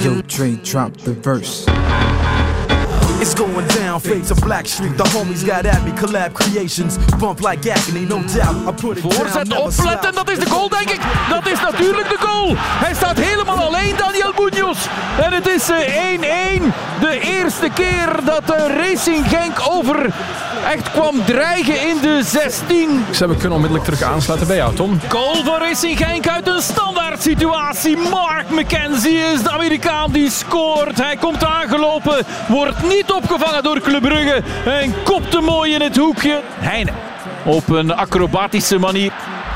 [3.23, 4.97] It's going down, fades of Black Street.
[4.97, 6.97] The homies got at me, collab creations.
[7.21, 8.67] Bump like agony, no doubt.
[8.67, 10.99] I put it down, Voorzet opletten, dat is de goal denk ik.
[11.29, 12.53] Dat is natuurlijk de goal.
[12.57, 14.87] Hij staat helemaal alleen, Daniel Munoz.
[15.21, 16.99] En het is eh, 1-1.
[16.99, 20.13] De eerste keer dat de Racing Genk over
[20.71, 23.05] echt kwam dreigen in de 16.
[23.11, 24.99] Ze hebben kunnen onmiddellijk terug aansluiten bij jou, Tom.
[25.09, 27.97] Goal van Racing Genk uit een standaard situatie.
[27.97, 30.97] Mark McKenzie is de Amerikaan die scoort.
[30.97, 35.97] Hij komt aangelopen, wordt niet opgevangen door Club Brugge en kopt hem mooi in het
[35.97, 36.41] hoekje.
[36.59, 36.91] Heine
[37.45, 39.11] op een acrobatische manier.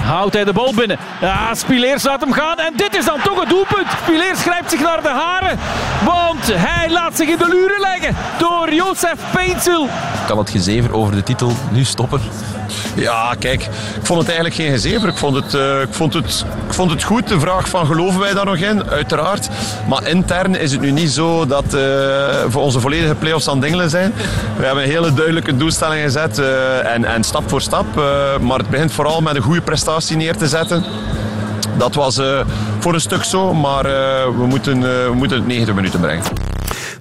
[0.08, 0.98] Houdt hij de bal binnen.
[1.22, 2.58] Ja, Spileers laat hem gaan.
[2.58, 3.88] En dit is dan toch het doelpunt.
[4.04, 5.60] Spileers grijpt zich naar de haren.
[6.06, 9.88] Want hij laat zich in de luren leggen door Jozef Peinzel.
[10.28, 12.22] Kan het gezever over de titel nu stoppen?
[12.98, 15.10] Ja, kijk, ik vond het eigenlijk geen gezever.
[15.10, 17.28] Ik vond het, eh, ik vond het, ik vond het goed.
[17.28, 18.90] De vraag van geloven wij daar nog in?
[18.90, 19.50] Uiteraard.
[19.88, 21.82] Maar intern is het nu niet zo dat eh,
[22.48, 24.14] voor onze volledige play-offs aan dingelen zijn.
[24.58, 27.86] We hebben een hele duidelijke doelstelling gezet eh, en, en stap voor stap.
[28.42, 30.84] maar het begint vooral met een goede prestatie neer te zetten.
[31.78, 32.22] Dat was
[32.80, 33.84] voor een stuk zo, maar
[34.38, 36.24] we, moeten, we moeten het 90 minuten brengen.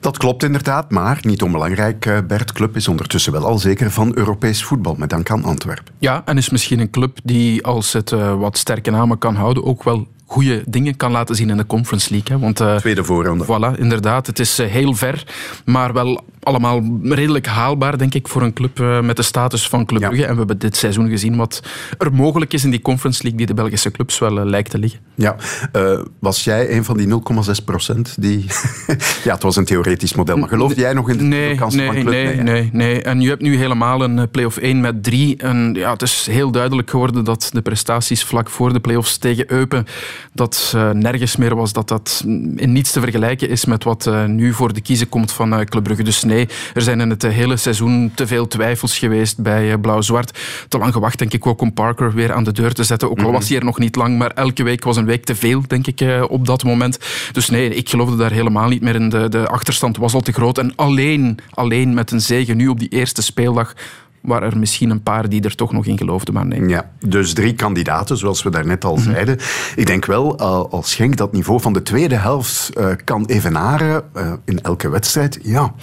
[0.00, 2.06] Dat klopt inderdaad, maar niet onbelangrijk.
[2.06, 5.94] eh, Bert Club is ondertussen wel al zeker van Europees voetbal, met dank aan Antwerpen.
[5.98, 9.64] Ja, en is misschien een club die, als het eh, wat sterke namen kan houden,
[9.64, 12.36] ook wel goede dingen kan laten zien in de Conference League.
[12.36, 12.42] Hè.
[12.42, 13.44] Want, eh, Tweede voorronde.
[13.44, 14.26] Voilà, inderdaad.
[14.26, 15.26] Het is heel ver,
[15.64, 19.86] maar wel allemaal redelijk haalbaar, denk ik, voor een club eh, met de status van
[19.86, 20.24] Club Brugge.
[20.24, 21.62] En we hebben dit seizoen gezien wat
[21.98, 24.78] er mogelijk is in die Conference League die de Belgische clubs wel eh, lijkt te
[24.78, 25.00] liggen.
[25.14, 25.36] Ja,
[25.72, 28.44] eh, was jij een van die 0,6 procent die...
[29.24, 31.86] ja, het was een theoretisch model, maar geloofde jij nog in de Nee, kansen nee,
[31.86, 32.12] van Club?
[32.12, 32.42] nee, hè?
[32.42, 33.02] nee, nee.
[33.02, 35.36] En je hebt nu helemaal een play-off 1 met 3.
[35.36, 39.52] En ja, het is heel duidelijk geworden dat de prestaties vlak voor de play-offs tegen
[39.52, 39.86] Eupen,
[40.32, 42.22] dat nergens meer was, dat dat
[42.56, 46.02] in niets te vergelijken is met wat nu voor de kiezen komt van Club Brugge.
[46.02, 46.35] Dus nee,
[46.74, 50.38] er zijn in het eh, hele seizoen te veel twijfels geweest bij eh, Blauw-Zwart.
[50.68, 53.10] Te lang gewacht, denk ik, ook om Parker weer aan de deur te zetten.
[53.10, 53.32] Ook al Mhm.
[53.32, 55.86] was hij er nog niet lang, maar elke week was een week te veel, denk
[55.86, 56.98] ik, eh, op dat moment.
[57.32, 59.08] Dus nee, ik geloofde daar helemaal niet meer in.
[59.08, 60.58] De, de achterstand was al te groot.
[60.58, 63.72] En alleen, alleen met een zege nu op die eerste speeldag
[64.20, 66.68] waren er misschien een paar die er toch nog in geloofden, maar nee.
[66.68, 68.92] Ja, dus drie kandidaten, zoals we daarnet Mhm.
[68.92, 69.38] al zeiden.
[69.76, 70.38] Ik denk wel,
[70.70, 72.70] als Genk dat niveau van de tweede helft
[73.04, 74.02] kan evenaren
[74.44, 75.74] in elke wedstrijd, ja,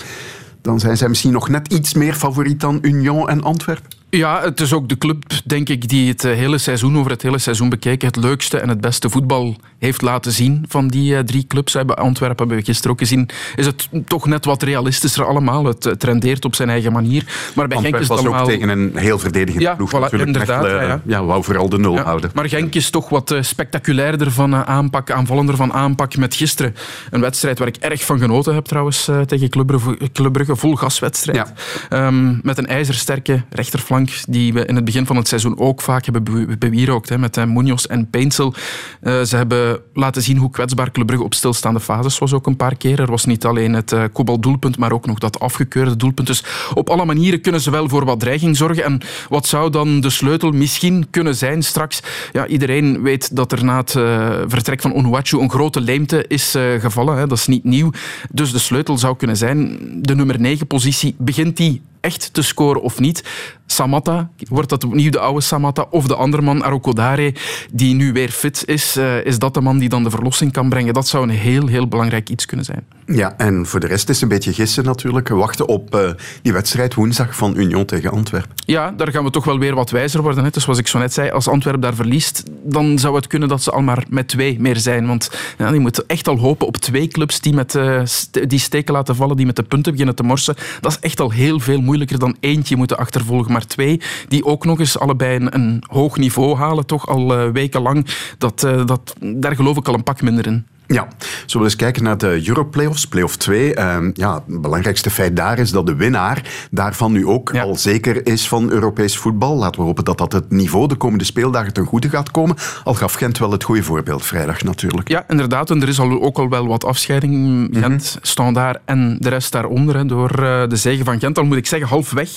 [0.64, 4.03] dan zijn zij misschien nog net iets meer favoriet dan Union en Antwerpen.
[4.18, 7.22] Ja, het is ook de club, denk ik, die het eh, hele seizoen, over het
[7.22, 11.24] hele seizoen bekeken, het leukste en het beste voetbal heeft laten zien van die eh,
[11.24, 11.74] drie clubs.
[11.74, 13.30] Bij Antwerpen hebben we gisteren ook gezien.
[13.56, 15.66] Is het toch net wat realistischer allemaal.
[15.66, 17.26] Het eh, trendeert op zijn eigen manier.
[17.56, 18.42] Maar bij Genk is het allemaal...
[18.42, 20.26] ook tegen een heel verdedigende Ja, ploeg voilà, natuurlijk.
[20.26, 21.02] inderdaad, Mechelen, ja, ja.
[21.06, 22.32] ja, wou vooral de nul houden.
[22.34, 26.76] Maar Genk is toch wat eh, spectaculairder van eh, aanpak, aanvallender van aanpak met gisteren.
[27.10, 30.56] Een wedstrijd waar ik erg van genoten heb trouwens eh, tegen Club Brugge, Club Brugge,
[30.56, 31.54] vol gaswedstrijd.
[31.90, 36.06] Ehm, met een ijzersterke rechterflank die we in het begin van het seizoen ook vaak
[36.06, 37.10] hebben be- bewierookt.
[37.10, 38.54] Hè, met eh, Munoz en Peinsel.
[39.02, 42.56] Eh, ze hebben laten zien hoe kwetsbaar Club Brugge op stilstaande fases was ook een
[42.56, 43.00] paar keer.
[43.00, 44.04] Er was niet alleen het uh,
[44.40, 46.28] doelpunt, maar ook nog dat afgekeurde doelpunt.
[46.28, 48.84] Dus op alle manieren kunnen ze wel voor wat dreiging zorgen.
[48.84, 52.02] En wat zou dan de sleutel misschien kunnen zijn straks?
[52.32, 56.56] Ja, iedereen weet dat er na het eh, vertrek van Onuachu een grote leemte is
[56.56, 57.18] eh, gevallen.
[57.18, 57.28] Hè.
[57.28, 57.92] Dat is niet nieuw.
[58.32, 62.82] Dus de sleutel zou kunnen zijn, de nummer 9 positie, begint die echt te scoren
[62.82, 63.24] of niet?
[63.66, 67.34] Samatta, wordt dat opnieuw de oude Samatta of de andere man, Arokodare,
[67.72, 68.96] die nu weer fit is?
[68.96, 70.94] eh, is dat de man die dan de verlossing kan brengen?
[70.94, 72.86] Dat zou een heel, heel belangrijk iets kunnen zijn.
[73.06, 75.28] Ja, en voor de rest is een beetje gissen natuurlijk.
[75.28, 76.10] Wachten op eh,
[76.42, 78.56] die wedstrijd woensdag van Union tegen Antwerpen.
[78.66, 80.44] Ja, daar gaan we toch wel weer wat wijzer worden.
[80.44, 80.50] Hè.
[80.50, 83.64] Dus zoals ik zo net zei, als Antwerpen daar verliest, dan zou het kunnen dat
[83.64, 85.08] ze al maar met twee meer zijn.
[85.08, 88.94] Want ja, die moeten echt al hopen op twee clubs die, met, eh, die steken
[88.94, 90.56] laten vallen, die met de punten beginnen te morsen.
[90.82, 93.52] Dat is echt al heel veel moeilijker dan eentje moeten achtervolgen.
[93.52, 97.50] Maar twee, die ook nog eens allebei een, een hoog niveau halen, toch al eh,
[97.50, 98.08] wekenlang.
[98.38, 100.66] Dat, dat, daar geloof ik al een pak minder in.
[100.88, 101.08] Ja,
[101.46, 103.74] zullen we eens kijken naar de Europlayoffs, Playoff 2.
[103.74, 108.28] Ehm, ja, het belangrijkste feit daar is dat de winnaar daarvan nu ook al zeker
[108.28, 109.58] is van Europees voetbal.
[109.58, 112.56] Laten we hopen dat dat het niveau de komende speeldagen ten goede gaat komen.
[112.84, 115.10] Al gaf Gent wel het goede voorbeeld vrijdag natuurlijk.
[115.10, 115.70] Ja, inderdaad.
[115.70, 117.70] En er is al, ook al wel wat afscheiding.
[117.72, 119.96] Gent, Standaard en de rest daaronder.
[119.96, 121.36] Hè, door eh, de zegen van Gent.
[121.36, 122.30] Dan moet ik zeggen, halfweg,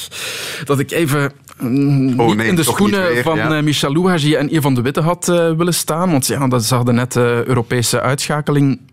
[0.64, 3.56] dat ik even mm, Oh, nee, in de schoenen van ja.
[3.56, 6.10] eh, Michel Louagie en Ivan de Witte had eh, willen staan.
[6.10, 8.00] Want ja, dat, ze hadden net Europese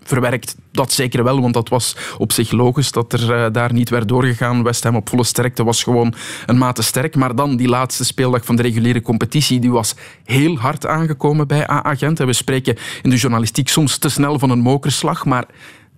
[0.03, 0.56] verwerkt.
[0.71, 4.08] Dat zeker wel, want dat was op zich logisch dat er eh, daar niet werd
[4.08, 4.63] doorgegaan.
[4.63, 6.13] West Ham op volle sterkte was gewoon
[6.45, 7.15] een mate sterk.
[7.15, 11.67] Maar dan die laatste speeldag van de reguliere competitie, die was heel hard aangekomen bij
[11.67, 12.19] AA Gent.
[12.19, 15.45] En we spreken in de journalistiek soms te snel van een mokerslag, maar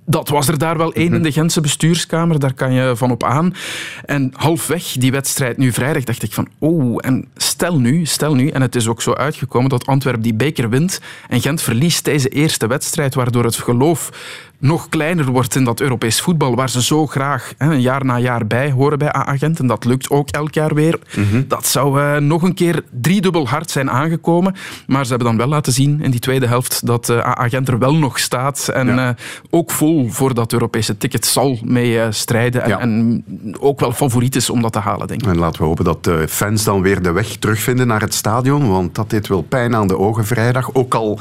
[0.06, 3.24] dat was er daar wel één in de Gentse bestuurskamer, daar kan je van op
[3.24, 3.54] aan.
[4.06, 8.48] En halfweg die wedstrijd nu vrijdag dacht ik van, oh, en stel nu, stel nu,
[8.50, 12.30] en het is ook zo uitgekomen dat Antwerpen die beker wint en Gent verliest deze
[12.30, 14.10] eerste wedstrijd, waardoor het geloof
[14.60, 18.20] nog kleiner wordt in dat Europees voetbal, waar ze zo graag hè, een jaar na
[18.20, 19.60] jaar bij horen bij AA Gent.
[19.60, 21.00] En dat lukt ook elk jaar weer.
[21.48, 24.56] Dat zou eh, nog een keer driedubbel hard zijn aangekomen.
[24.88, 27.68] Maar ze hebben dan wel laten zien in die tweede helft dat eh, AA Gent
[27.68, 28.68] er wel nog staat.
[28.68, 29.10] En eh,
[29.50, 32.64] ook vol voor dat Europese ticket zal mee eh, strijden.
[32.64, 33.24] En, en
[33.60, 35.28] ook wel favoriet is om dat te halen, denk ik.
[35.28, 38.70] En laten we hopen dat de fans dan weer de weg terugvinden naar het stadion,
[38.70, 40.74] want dat deed wel pijn aan de ogen vrijdag.
[40.74, 41.20] Ook al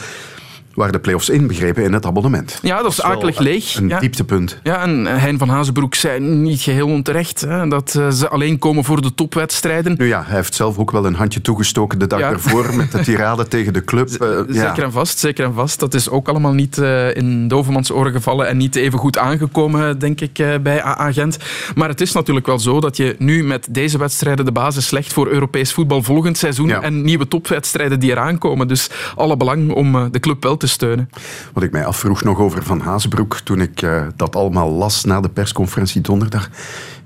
[0.75, 2.59] waren de play-offs inbegrepen in het abonnement.
[2.63, 3.77] Ja, dat is akelig leeg.
[3.77, 4.01] Een ja.
[4.01, 4.59] dieptepunt.
[4.63, 8.85] Ja, en Hein van Hazenbroek zei niet geheel onterecht hè, dat eh, ze alleen komen
[8.85, 9.95] voor de topwedstrijden.
[9.99, 12.31] Nu ja, hij heeft zelf ook wel een handje toegestoken de dag Ja.
[12.31, 14.09] ervoor met de tirade tegen de club.
[14.11, 14.67] Eh, ja.
[14.67, 15.81] Zeker en vast, zeker en vast.
[15.81, 19.99] Dat is ook allemaal niet eh, in Dovermans oren gevallen en niet even goed aangekomen,
[19.99, 21.39] denk ik, eh, bij AA Gent.
[21.75, 25.13] Maar het is natuurlijk wel zo dat je nu met deze wedstrijden de basis legt
[25.13, 28.69] voor Europees voetbal volgend seizoen en nieuwe topwedstrijden die eraan komen.
[28.69, 31.11] Dus alle belang om eh, de club wel te steunen.
[31.53, 35.21] Wat ik mij afvroeg nog over Van Hazenbroek toen ik eh, dat allemaal las na
[35.21, 36.47] de persconferentie donderdag.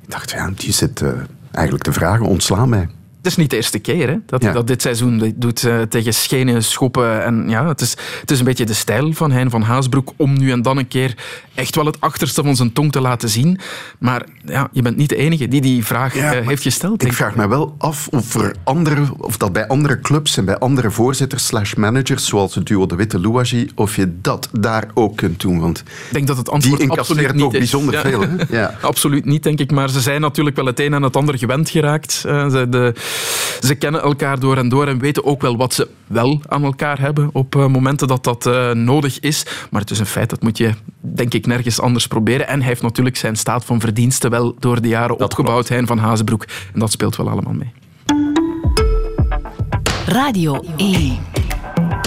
[0.03, 1.13] Ik dacht, ja, die zit eh,
[1.53, 2.89] eigenlijk te vragen, ontslaan mij.
[3.19, 4.57] Het is niet de eerste keer hè, dat hij Ja.
[4.57, 7.25] dat dit seizoen doet eh, tegen schenen, schoppen.
[7.25, 10.39] En ja, het is, het is een beetje de stijl van Hein van Haasbroek om
[10.39, 11.15] nu en dan een keer
[11.55, 13.59] echt wel het achterste van zijn tong te laten zien.
[13.99, 17.05] Maar ja, je bent niet de enige die die vraag eh, heeft gesteld.
[17.05, 20.59] Ik vraag me wel af of, er andere, of dat bij andere clubs en bij
[20.59, 25.17] andere voorzitters slash managers, zoals het duo De Witte Louagie, of je dat daar ook
[25.17, 25.61] kunt doen.
[25.61, 27.59] Want Ik denk dat het antwoord die absoluut incasseert niet is.
[27.59, 28.01] bijzonder Ja.
[28.01, 28.25] veel.
[28.49, 28.69] Hè?
[28.87, 29.71] Absoluut niet, denk ik.
[29.71, 32.23] Maar ze zijn natuurlijk wel het een en het ander gewend geraakt.
[32.27, 32.95] Eh, de,
[33.61, 37.01] ze kennen elkaar door en door en weten ook wel wat ze wel aan elkaar
[37.01, 39.47] hebben op eh, momenten dat dat eh, nodig is.
[39.71, 42.49] Maar het is een feit, dat moet je denk ik nergens anders proberen.
[42.49, 45.99] En hij heeft natuurlijk zijn staat van verdiensten wel door de jaren opgebouwd, Hein van
[45.99, 46.45] Hazenbroek.
[46.75, 47.73] En dat speelt wel allemaal mee.
[50.07, 51.19] Radio 1.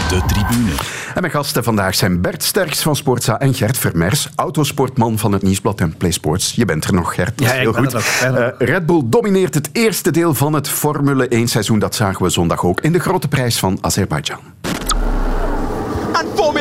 [0.10, 1.00] De tribune.
[1.15, 5.41] En mijn gasten vandaag zijn Bert Sterks van Sportza en Gert Vermers, autosportman van het
[5.41, 6.54] Nieuwsblad en PlaySports.
[6.56, 7.38] Je bent er nog, Gert.
[7.38, 7.93] Dat is Ja, ik heel ben goed.
[7.93, 11.80] er ben er Eh, Red Bull domineert het eerste deel van het Formule 1 seizoen.
[11.80, 14.39] Dat zagen we zondag ook in de grote prijs van Azerbeidzjan.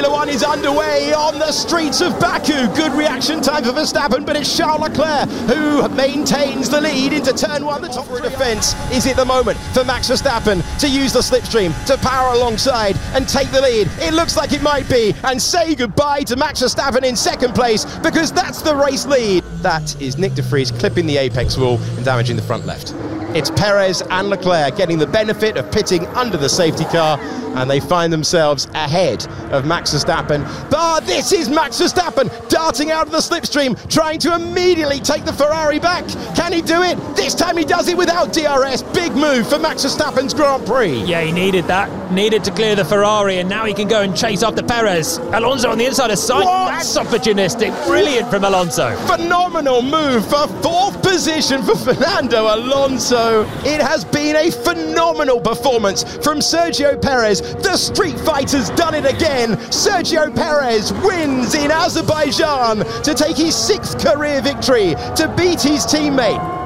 [0.00, 2.74] Formula One is underway on the streets of Baku.
[2.74, 7.66] Good reaction time for Verstappen, but it's Charles Leclerc who maintains the lead into turn
[7.66, 7.82] one.
[7.82, 11.74] The top a defence is it the moment for Max Verstappen to use the slipstream
[11.84, 13.90] to power alongside and take the lead.
[13.98, 17.84] It looks like it might be, and say goodbye to Max Verstappen in second place
[17.98, 19.44] because that's the race lead.
[19.60, 22.94] That is Nick de Vries clipping the apex wall and damaging the front left.
[23.32, 27.16] It's Perez and Leclerc getting the benefit of pitting under the safety car,
[27.54, 30.44] and they find themselves ahead of Max Verstappen.
[30.70, 35.32] But this is Max Verstappen darting out of the slipstream, trying to immediately take the
[35.32, 36.06] Ferrari back.
[36.34, 36.96] Can he do it?
[37.16, 38.82] This time he does it without DRS.
[38.94, 41.02] Big move for Max Verstappen's Grand Prix.
[41.04, 41.88] Yeah, he needed that.
[42.12, 45.18] Needed to clear the Ferrari, and now he can go and chase after Perez.
[45.18, 46.46] Alonso on the inside of side.
[46.46, 47.70] That's opportunistic.
[47.86, 48.96] Brilliant from Alonso.
[49.06, 53.42] Phenomenal move for fourth position for Fernando Alonso.
[53.64, 57.40] It has been a phenomenal performance from Sergio Perez.
[57.40, 59.58] The Street Fighter's done it again.
[59.80, 66.60] Sergio Perez wins in Azerbaijan to take his sixth career victory to beat his teammate.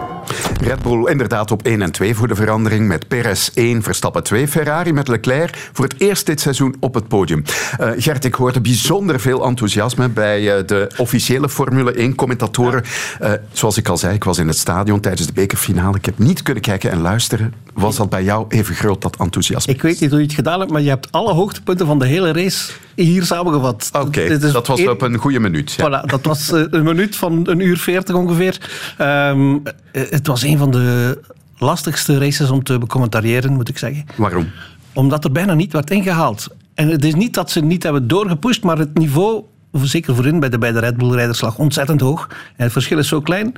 [0.60, 2.88] Red Bull inderdaad op 1 en 2 voor de verandering.
[2.88, 4.48] Met Perez 1, Verstappen 2.
[4.48, 7.42] Ferrari met Leclerc voor het eerst dit seizoen op het podium.
[7.78, 12.84] Eh, Gert, ik hoorde bijzonder veel enthousiasme bij eh, de officiële Formule 1-commentatoren.
[13.20, 15.96] Eh, zoals ik al zei, ik was in het stadion tijdens de bekerfinale.
[15.96, 17.54] Ik heb niet kunnen kijken en luisteren.
[17.74, 19.72] Was dat bij jou even groot, dat enthousiasme?
[19.72, 22.06] Ik weet niet hoe je het gedaan hebt, maar je hebt alle hoogtepunten van de
[22.06, 23.90] hele race hier samengevat.
[23.92, 25.72] Oké, dat was op een goede minuut.
[25.72, 26.02] ja.
[26.02, 28.70] Voilà, dat was eh, een minuut van een uur veertig ongeveer.
[28.98, 29.56] Ehm,
[29.92, 31.18] eh, het was een van de
[31.58, 34.04] lastigste races om te becommentariëren, moet ik zeggen.
[34.16, 34.50] Waarom?
[34.92, 36.46] Omdat er bijna niet werd ingehaald.
[36.74, 40.48] En het is niet dat ze niet hebben doorgepusht, maar het niveau, zeker voorin bij
[40.48, 42.26] de, bij de Red Bull-rijders, lag ontzettend hoog.
[42.56, 43.54] En het verschil is zo klein.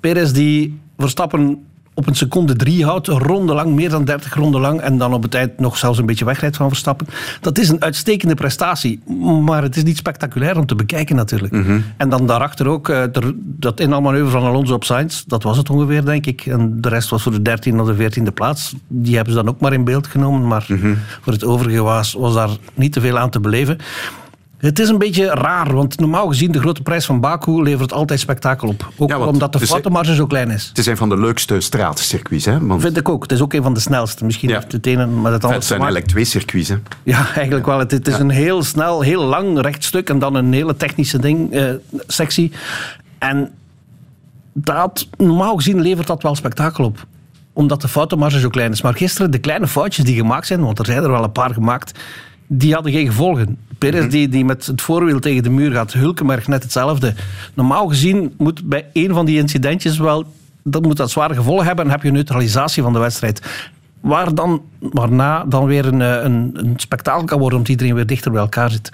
[0.00, 1.64] Perez die Verstappen
[2.00, 5.14] op een seconde drie houdt, een ronde lang, meer dan 30 ronden lang, en dan
[5.14, 7.06] op het eind nog zelfs een beetje wegrijdt van Verstappen.
[7.40, 9.00] Dat is een uitstekende prestatie,
[9.44, 11.52] maar het is niet spectaculair om te bekijken natuurlijk.
[11.96, 16.04] En dan daarachter ook er- dat inhaalmanoeuvre van Alonso op Sainz, dat was het ongeveer,
[16.04, 16.46] denk ik.
[16.46, 18.74] En de rest was voor de 13e of de 14e plaats.
[18.88, 20.66] Die hebben ze dan ook maar in beeld genomen, maar
[21.20, 23.78] voor het overige was, was daar niet te veel aan te beleven.
[24.60, 28.20] Het is een beetje raar, want normaal gezien de grote prijs van Baku levert altijd
[28.20, 28.92] spektakel op.
[28.96, 30.68] Ook Ja, omdat de foutenmarge zo klein is.
[30.68, 32.44] Het is een van de leukste straatcircuits.
[32.44, 32.66] Hè?
[32.66, 33.22] Want Vind ik ook.
[33.22, 34.24] Het is ook een van de snelste.
[34.24, 36.68] Misschien heeft het ene met het andere het zijn eigenlijk twee circuits.
[36.68, 36.76] Hè?
[37.02, 37.78] Ja, eigenlijk wel.
[37.78, 41.52] Het, het is een heel snel, heel lang rechtstuk en dan een hele technische ding,
[41.52, 41.70] eh,
[42.06, 42.52] sectie.
[43.18, 43.50] En
[44.52, 47.06] dat, normaal gezien levert dat wel spektakel op.
[47.52, 48.82] Omdat de foutenmarge zo klein is.
[48.82, 51.54] Maar gisteren, de kleine foutjes die gemaakt zijn, want er zijn er wel een paar
[51.54, 51.98] gemaakt,
[52.52, 53.58] die hadden geen gevolgen.
[53.78, 57.14] Perez die, die met het voorwiel tegen de muur gaat, Hulkenberg net hetzelfde.
[57.54, 60.24] Normaal gezien moet bij een van die incidentjes wel,
[60.62, 63.42] dat moet dat zware gevolgen hebben en heb je een neutralisatie van de wedstrijd.
[64.00, 68.06] Waar dan, waarna dan weer een, eh, een, een spektakel kan worden, omdat iedereen weer
[68.06, 68.90] dichter bij elkaar zit.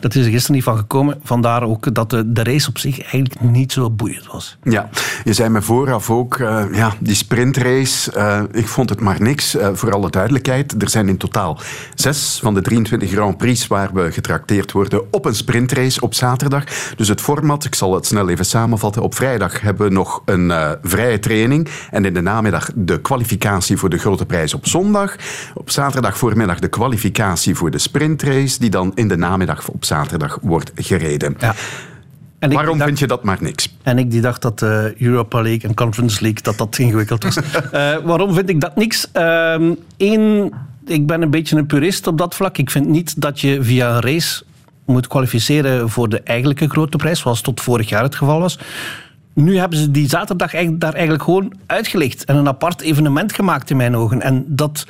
[0.00, 1.20] Dat is er gisteren niet van gekomen.
[1.22, 4.58] Vandaar ook dat de, de race op zich eigenlijk niet zo boeiend was.
[4.62, 4.88] Ja,
[5.24, 9.56] je zei me vooraf ook, eh, ja, die sprintrace, eh, ik vond het maar niks.
[9.56, 11.58] Eh, voor alle duidelijkheid, er zijn in totaal
[11.94, 16.64] zes van de 23 Grand Prix waar we getrakteerd worden op een sprintrace op zaterdag.
[16.96, 19.02] Dus het format, ik zal het snel even samenvatten.
[19.02, 23.88] Op vrijdag hebben we nog een vrije training en in de namiddag de kwalificatie voor
[23.88, 25.16] de grote prijs op zondag.
[25.54, 30.38] Op zaterdag voormiddag de kwalificatie voor de sprintrace, die dan in de namiddag op zaterdag
[30.42, 31.36] wordt gereden.
[32.38, 33.76] En ik Waarom dacht- vind je dat maar niks?
[33.82, 37.36] En ik die dacht dat de Europa League en Conference League dat dat ingewikkeld was.
[37.72, 39.08] Eh, waarom vind ik dat niks?
[39.96, 40.52] Eén,
[40.86, 42.58] ik ben een beetje een purist op dat vlak.
[42.58, 44.42] Ik vind niet dat je via een race
[44.86, 48.58] moet kwalificeren voor de eigenlijke grote prijs, zoals tot vorig jaar het geval was.
[49.34, 53.76] Nu hebben ze die zaterdag daar eigenlijk gewoon uitgelicht en een apart evenement gemaakt in
[53.76, 54.22] mijn ogen.
[54.22, 54.86] En dat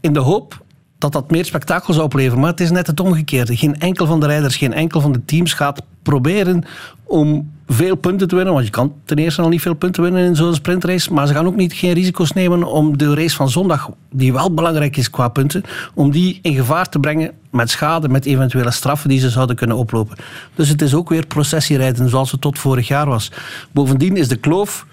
[0.00, 0.63] in de hoop
[0.98, 2.40] dat dat meer spektakel zou opleveren.
[2.40, 3.56] Maar het is net het omgekeerde.
[3.56, 6.64] Geen enkel van de rijders, geen enkel van de teams gaat proberen
[7.04, 8.52] om veel punten te winnen.
[8.54, 11.12] Want je kan ten eerste al niet veel punten winnen in zo'n sprintrace.
[11.12, 14.54] Maar ze gaan ook niet geen risico's nemen om de race van zondag, die wel
[14.54, 15.62] belangrijk is qua punten,
[15.94, 19.76] om die in gevaar te brengen met schade, met eventuele straffen die ze zouden kunnen
[19.76, 20.16] oplopen.
[20.54, 23.30] Dus het is ook weer processierijden zoals het tot vorig jaar was.
[23.72, 24.86] Bovendien is de kloof,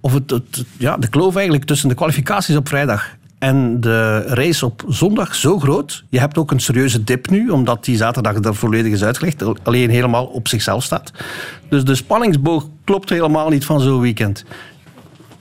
[0.00, 3.08] of het, het- ja, de kloof eigenlijk tussen de kwalificaties op vrijdag
[3.42, 6.04] en de race op zondag zo groot.
[6.08, 9.44] Je hebt ook een serieuze dip nu, omdat die zaterdag er volledig is uitgelegd.
[9.62, 11.12] Alleen helemaal op zichzelf staat.
[11.68, 14.44] Dus de spanningsboog klopt helemaal niet van zo'n weekend.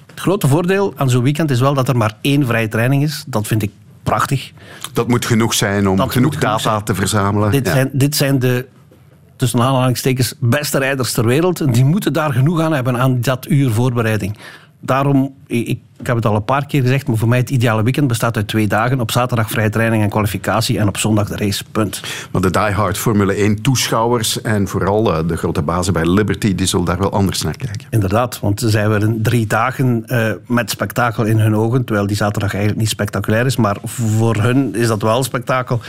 [0.07, 3.23] Het grote voordeel aan zo'n weekend is wel dat er maar één vrije training is.
[3.27, 3.71] Dat vind ik
[4.03, 4.51] prachtig.
[4.93, 7.51] Dat moet genoeg zijn om Dat genoeg data te verzamelen.
[7.51, 7.73] Dit, Ja.
[7.73, 8.67] zijn, dit zijn de
[9.35, 11.61] tussen aanhalingstekens beste rijders ter wereld.
[11.61, 14.37] En die moeten daar genoeg aan hebben aan dat uur voorbereiding.
[14.79, 17.83] Daarom, ik, ik heb het al een paar keer gezegd, maar voor mij het ideale
[17.83, 18.99] weekend bestaat uit twee dagen.
[18.99, 21.63] Op zaterdag vrije training en kwalificatie en op zondag de race.
[21.71, 22.02] Punt.
[22.31, 26.65] Maar de diehard Formule 1 toeschouwers en vooral eh, de grote bazen bij Liberty, die
[26.65, 27.87] zullen daar wel anders naar kijken.
[27.89, 31.85] Inderdaad, want ze zijn weer drie dagen eh, met spektakel in hun ogen.
[31.85, 33.56] Terwijl die zaterdag eigenlijk niet spectaculair is.
[33.56, 35.79] Maar voor hun is dat wel spektakel.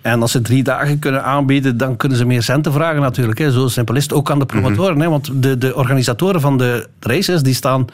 [0.00, 3.38] En als ze drie dagen kunnen aanbieden, dan kunnen ze meer centen vragen natuurlijk.
[3.38, 3.50] Hè.
[3.50, 4.12] Zo simpel is het.
[4.12, 5.00] Ook aan de promotoren.
[5.00, 5.08] hè.
[5.08, 7.86] Want de, de organisatoren van de races, die staan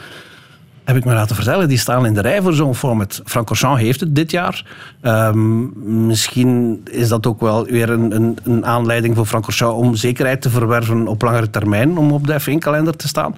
[0.84, 3.20] heb ik me laten vertellen, die staan in de rij voor zo'n format.
[3.24, 4.66] Francorchamps heeft het dit jaar.
[5.00, 10.42] Ehm, misschien is dat ook wel weer een, een, een aanleiding voor Francorchamps om zekerheid
[10.42, 13.36] te verwerven op langere termijn, om op de F1-kalender te staan.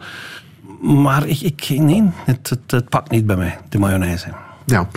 [0.80, 4.28] Maar ik, ik, nee, het, het, het pakt niet bij mij, de mayonaise.
[4.67, 4.89] Ja.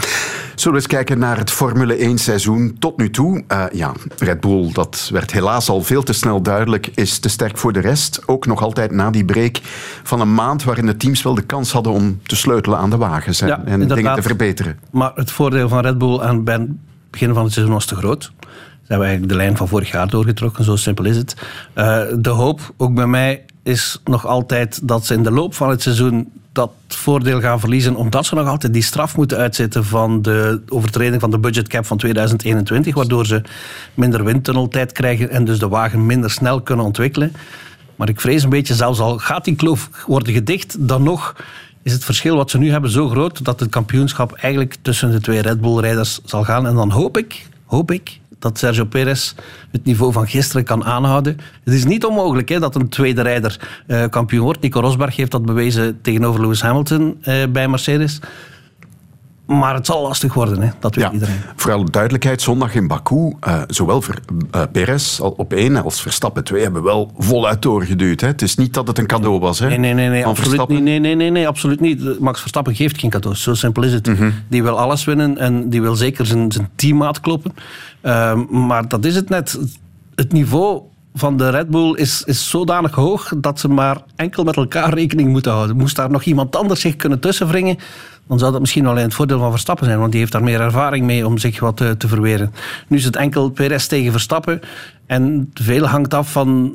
[0.55, 3.43] Zullen we eens kijken naar het Formule 1 seizoen tot nu toe?
[3.51, 7.57] Uh, ja, Red Bull, dat werd helaas al veel te snel duidelijk, is te sterk
[7.57, 8.21] voor de rest.
[8.25, 9.59] Ook nog altijd na die break
[10.03, 12.97] van een maand waarin de teams wel de kans hadden om te sleutelen aan de
[12.97, 14.79] wagens en, Ja, en dingen te verbeteren.
[14.91, 16.69] Maar het voordeel van Red Bull aan het
[17.09, 18.23] begin van het seizoen was te groot.
[18.23, 21.35] Ze hebben eigenlijk de lijn van vorig jaar doorgetrokken, zo simpel is het.
[21.73, 25.69] Eh, de hoop, ook bij mij, is nog altijd dat ze in de loop van
[25.69, 30.21] het seizoen dat voordeel gaan verliezen, omdat ze nog altijd die straf moeten uitzitten van
[30.21, 33.41] de overtreding van de budgetcap van 2021, waardoor ze
[33.93, 37.33] minder windtunneltijd krijgen en dus de wagen minder snel kunnen ontwikkelen.
[37.95, 41.35] Maar ik vrees een beetje, zelfs al gaat die kloof worden gedicht, dan nog
[41.83, 45.21] is het verschil wat ze nu hebben zo groot dat het kampioenschap eigenlijk tussen de
[45.21, 46.67] twee Red Bull-rijders zal gaan.
[46.67, 49.33] En dan hoop ik, hoop ik dat Sergio Perez
[49.71, 51.37] het niveau van gisteren kan aanhouden.
[51.63, 54.61] Het is niet onmogelijk hè, dat een tweede rijder eh, kampioen wordt.
[54.61, 58.19] Nico Rosberg heeft dat bewezen tegenover Lewis Hamilton eh, bij Mercedes.
[59.57, 61.11] Maar het zal lastig worden, hè, dat weet Ja.
[61.11, 61.35] iedereen.
[61.55, 64.15] Voor alle duidelijkheid, zondag in Baku, eh, zowel voor,
[64.51, 68.21] eh, Perez op één als Verstappen 2 hebben wel voluit doorgeduwd.
[68.21, 68.27] Hè.
[68.27, 70.49] Het is niet dat het een cadeau was hè, Nee, nee, nee, nee, van absoluut
[70.49, 70.75] Verstappen.
[70.75, 72.19] niet, nee, nee, nee, nee, absoluut niet.
[72.19, 74.07] Max Verstappen geeft geen cadeaus, zo simpel is het.
[74.07, 74.29] Mhm.
[74.47, 77.53] Die wil alles winnen en die wil zeker zijn, zijn teammaat kloppen.
[78.01, 79.59] Ehm, maar dat is het net.
[80.15, 80.81] Het niveau
[81.19, 85.29] van de Red Bull is, is zodanig hoog dat ze maar enkel met elkaar rekening
[85.29, 85.77] moeten houden.
[85.77, 87.77] Moest daar nog iemand anders zich kunnen tussenwringen,
[88.27, 90.61] dan zou dat misschien in het voordeel van Verstappen zijn, want die heeft daar meer
[90.61, 92.53] ervaring mee om zich wat te, te verweren.
[92.87, 94.59] Nu is het enkel Perez tegen Verstappen
[95.05, 96.73] en veel hangt af van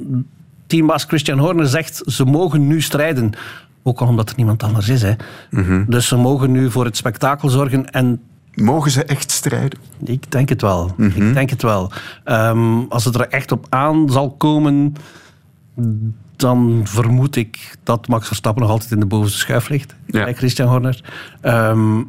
[0.66, 3.32] teambaas Christian Horner zegt ze mogen nu strijden.
[3.82, 5.02] Ook al omdat er niemand anders is.
[5.02, 5.12] Hè.
[5.50, 5.84] Mhm.
[5.86, 7.90] Dus ze mogen nu voor het spektakel zorgen.
[7.90, 8.20] En
[8.54, 9.78] Mogen ze echt strijden?
[10.04, 10.94] ik denk het wel.
[10.96, 11.28] Mhm.
[11.28, 11.92] Ik denk het wel.
[12.24, 14.94] Ehm, als het er echt op aan zal komen,
[16.36, 19.94] dan vermoed ik dat Max Verstappen nog altijd in de bovenste schuif ligt.
[20.06, 21.00] Bij Christian Horner.
[21.40, 22.02] Ehm,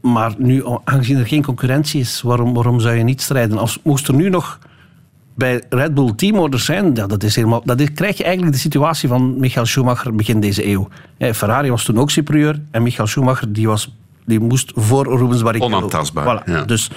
[0.00, 3.58] maar nu, aangezien er geen concurrentie is, waarom, waarom zou je niet strijden?
[3.58, 4.58] Als, moest er nu nog
[5.34, 8.60] bij Red Bull teamorders zijn, ja, dat, is helemaal, dat is, krijg je eigenlijk de
[8.60, 10.88] situatie van Michael Schumacher begin deze eeuw.
[11.16, 13.94] Ja, Ferrari was toen ook superieur en Michael Schumacher die was,
[14.26, 15.76] die moest voor Rubens Barrichello.
[15.76, 16.44] Onaantastbaar, Voilà.
[16.44, 16.62] ja.
[16.62, 16.90] Dus,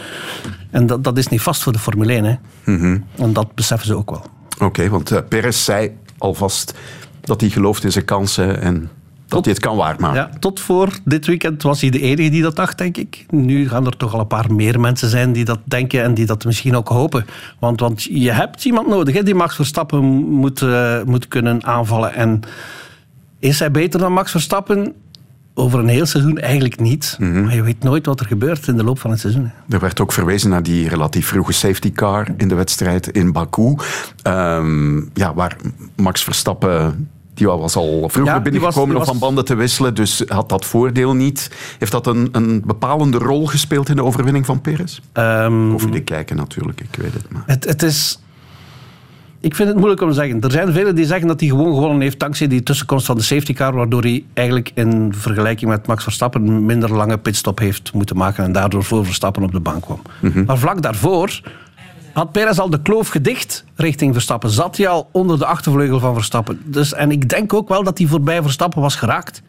[0.72, 2.24] en dat, dat is niet vast voor de Formule 1.
[2.24, 2.36] Hè.
[2.66, 2.98] Mhm.
[3.16, 4.26] En dat beseffen ze ook wel.
[4.60, 6.74] Oké, want eh, Perez zei alvast
[7.22, 8.90] dat hij gelooft in zijn kansen en
[9.28, 10.16] dat hij het kan waarmaken.
[10.18, 13.26] Ja, tot voor dit weekend was hij de enige die dat dacht, denk ik.
[13.30, 16.26] Nu gaan er toch al een paar meer mensen zijn die dat denken en die
[16.26, 17.26] dat misschien ook hopen.
[17.60, 22.14] Want, want je hebt iemand nodig hè, die Max Verstappen moet, eh, moet kunnen aanvallen.
[22.14, 22.40] En
[23.40, 24.94] is hij beter dan Max Verstappen?
[25.58, 27.18] Over een heel seizoen eigenlijk niet.
[27.20, 29.52] Maar je weet nooit wat er gebeurt in de loop van het seizoen.
[29.70, 33.76] Er werd ook verwezen naar die relatief vroege safety car in de wedstrijd in Baku.
[34.22, 35.56] Ehm, ja, waar
[35.96, 40.50] Max Verstappen, die was al vroeger Ja, binnengekomen om van banden te wisselen, dus had
[40.50, 41.52] dat voordeel niet.
[41.80, 45.00] Heeft dat een, een bepalende rol gespeeld in de overwinning van Perez?
[45.14, 47.44] Ehm, Of jullie kijken natuurlijk, ik weet het maar.
[47.46, 48.20] Het, het is...
[49.46, 50.42] Ik vind het moeilijk om te zeggen.
[50.42, 53.24] Er zijn velen die zeggen dat hij gewoon gewonnen heeft dankzij die tussenkomst van de
[53.24, 57.94] safety car, waardoor hij eigenlijk in vergelijking met Max Verstappen een minder lange pitstop heeft
[57.94, 60.02] moeten maken en daardoor voor Verstappen op de bank kwam.
[60.46, 61.42] Maar vlak daarvoor
[62.14, 64.50] had Perez al de kloof gedicht richting Verstappen.
[64.50, 66.62] Zat hij al onder de achtervleugel van Verstappen.
[66.64, 69.42] Dus, en ik denk ook wel dat hij voorbij Verstappen was geraakt.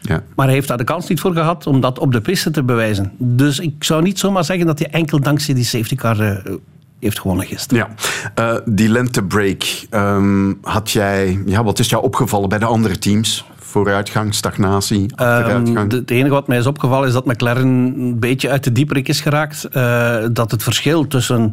[0.00, 0.22] Ja.
[0.34, 2.62] Maar hij heeft daar de kans niet voor gehad om dat op de piste te
[2.62, 3.12] bewijzen.
[3.18, 6.54] Dus ik zou niet zomaar zeggen dat hij enkel dankzij die safety car eh,
[7.02, 7.86] heeft gewonnen gisteren.
[7.88, 7.94] Ja,
[8.34, 13.44] Eh, die lentebreak, ehm, had jij, ja, wat is jou opgevallen bij de andere teams?
[13.58, 15.90] Vooruitgang, stagnatie, achteruitgang?
[15.90, 19.08] Ehm, Het enige wat mij is opgevallen is dat McLaren een beetje uit de dieperik
[19.08, 19.64] is geraakt.
[19.64, 21.50] Eh, dat het verschil tussen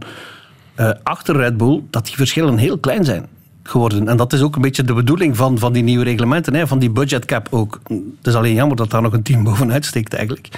[0.75, 3.25] eh, achter Red Bull, dat die verschillen heel klein zijn
[3.63, 4.07] geworden.
[4.07, 6.79] En dat is ook een beetje de bedoeling van, van die nieuwe reglementen, hè, van
[6.79, 7.79] die budgetcap ook.
[7.87, 10.49] Het is alleen jammer dat daar nog een team bovenuit steekt eigenlijk.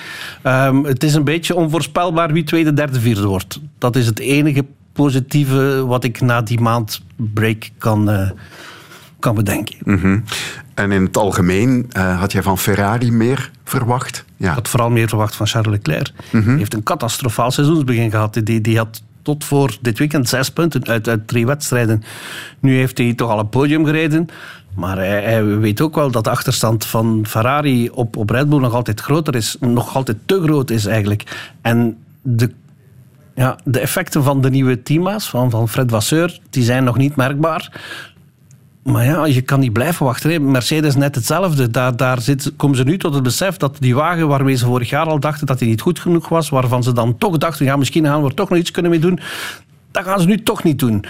[0.42, 3.60] Ehm, het is een beetje onvoorspelbaar wie tweede, derde, vierde wordt.
[3.78, 4.66] Dat is het enige
[5.04, 8.30] positieve wat ik na die maand break kan, eh,
[9.20, 9.76] kan bedenken.
[9.84, 10.20] Mhm.
[10.74, 14.26] En in het algemeen eh, had jij van Ferrari meer verwacht?
[14.38, 14.50] Ja.
[14.50, 16.12] Ik had vooral meer verwacht van Charles Leclerc.
[16.30, 18.42] Hij heeft een catastrofaal seizoensbegin gehad.
[18.44, 22.04] Die, die had tot voor dit weekend zes punten uit, uit drie wedstrijden.
[22.60, 24.28] Nu heeft hij toch al een podium gereden.
[24.76, 28.60] Maar hij, hij weet ook wel dat de achterstand van Ferrari op, op Red Bull
[28.60, 29.56] nog altijd groter is.
[29.60, 31.52] Nog altijd te groot is eigenlijk.
[31.62, 32.52] En de,
[33.36, 37.16] ja, de effecten van de nieuwe teamma's, van, van Fred Vasseur, die zijn nog niet
[37.16, 37.82] merkbaar.
[38.84, 40.32] Maar ja, je kan niet blijven wachten.
[40.32, 40.40] hè.
[40.40, 41.70] Mercedes net hetzelfde.
[41.70, 44.90] Daar, daar zit, komen ze nu tot het besef dat die wagen waarmee ze vorig
[44.90, 47.76] jaar al dachten dat die niet goed genoeg was, waarvan ze dan toch dachten, ja,
[47.76, 49.20] misschien gaan we er toch nog iets kunnen mee doen,
[49.92, 51.06] dat gaan ze nu toch niet doen.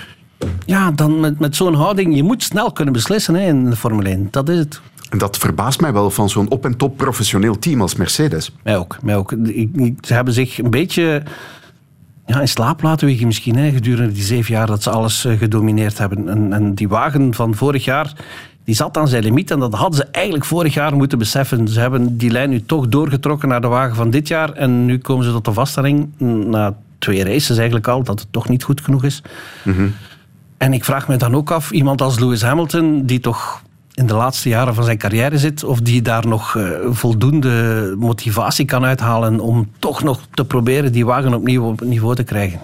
[0.65, 4.09] Ja, dan met, met zo'n houding, je moet snel kunnen beslissen hè, in de Formule
[4.09, 4.27] 1.
[4.31, 4.81] Dat is het.
[5.09, 8.51] En dat verbaast mij wel van zo'n op- en top professioneel team als Mercedes.
[8.63, 8.97] Mij ook.
[9.01, 9.33] Mij ook.
[10.01, 11.23] Ze hebben zich een beetje
[12.31, 15.37] ja, in slaap laten wegen misschien, hè, gedurende die zeven jaar dat ze alles eh,
[15.37, 16.29] gedomineerd hebben.
[16.29, 18.13] En, en die wagen van vorig jaar,
[18.63, 19.51] die zat aan zijn limiet.
[19.51, 21.67] En dat hadden ze eigenlijk vorig jaar moeten beseffen.
[21.67, 24.53] Ze hebben die lijn nu toch doorgetrokken naar de wagen van dit jaar.
[24.53, 26.09] En nu komen ze tot de vaststelling,
[26.47, 29.21] na twee races eigenlijk al, dat het toch niet goed genoeg is.
[30.57, 33.61] En ik vraag me dan ook af, iemand als Lewis Hamilton, die toch
[34.01, 38.65] in de laatste jaren van zijn carrière zit, of die daar nog eh, voldoende motivatie
[38.65, 42.59] kan uithalen om toch nog te proberen die wagen opnieuw op het niveau te krijgen.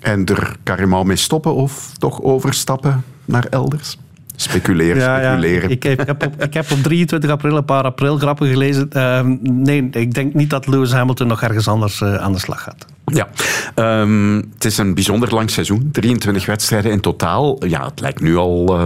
[0.00, 3.98] En er Karimal mee stoppen of toch overstappen naar elders?
[4.36, 5.70] Speculeren, speculeren.
[5.70, 8.90] Ik, ik, heb op, ik heb op 23 april een paar aprilgrappen gelezen.
[8.90, 12.62] Ehm, nee, ik denk niet dat Lewis Hamilton nog ergens anders eh, aan de slag
[12.62, 12.86] gaat.
[13.04, 13.28] Ja,
[13.74, 15.88] Ehm, het is een bijzonder lang seizoen.
[15.92, 17.66] 23 wedstrijden in totaal.
[17.66, 18.84] Ja, het lijkt nu al eh,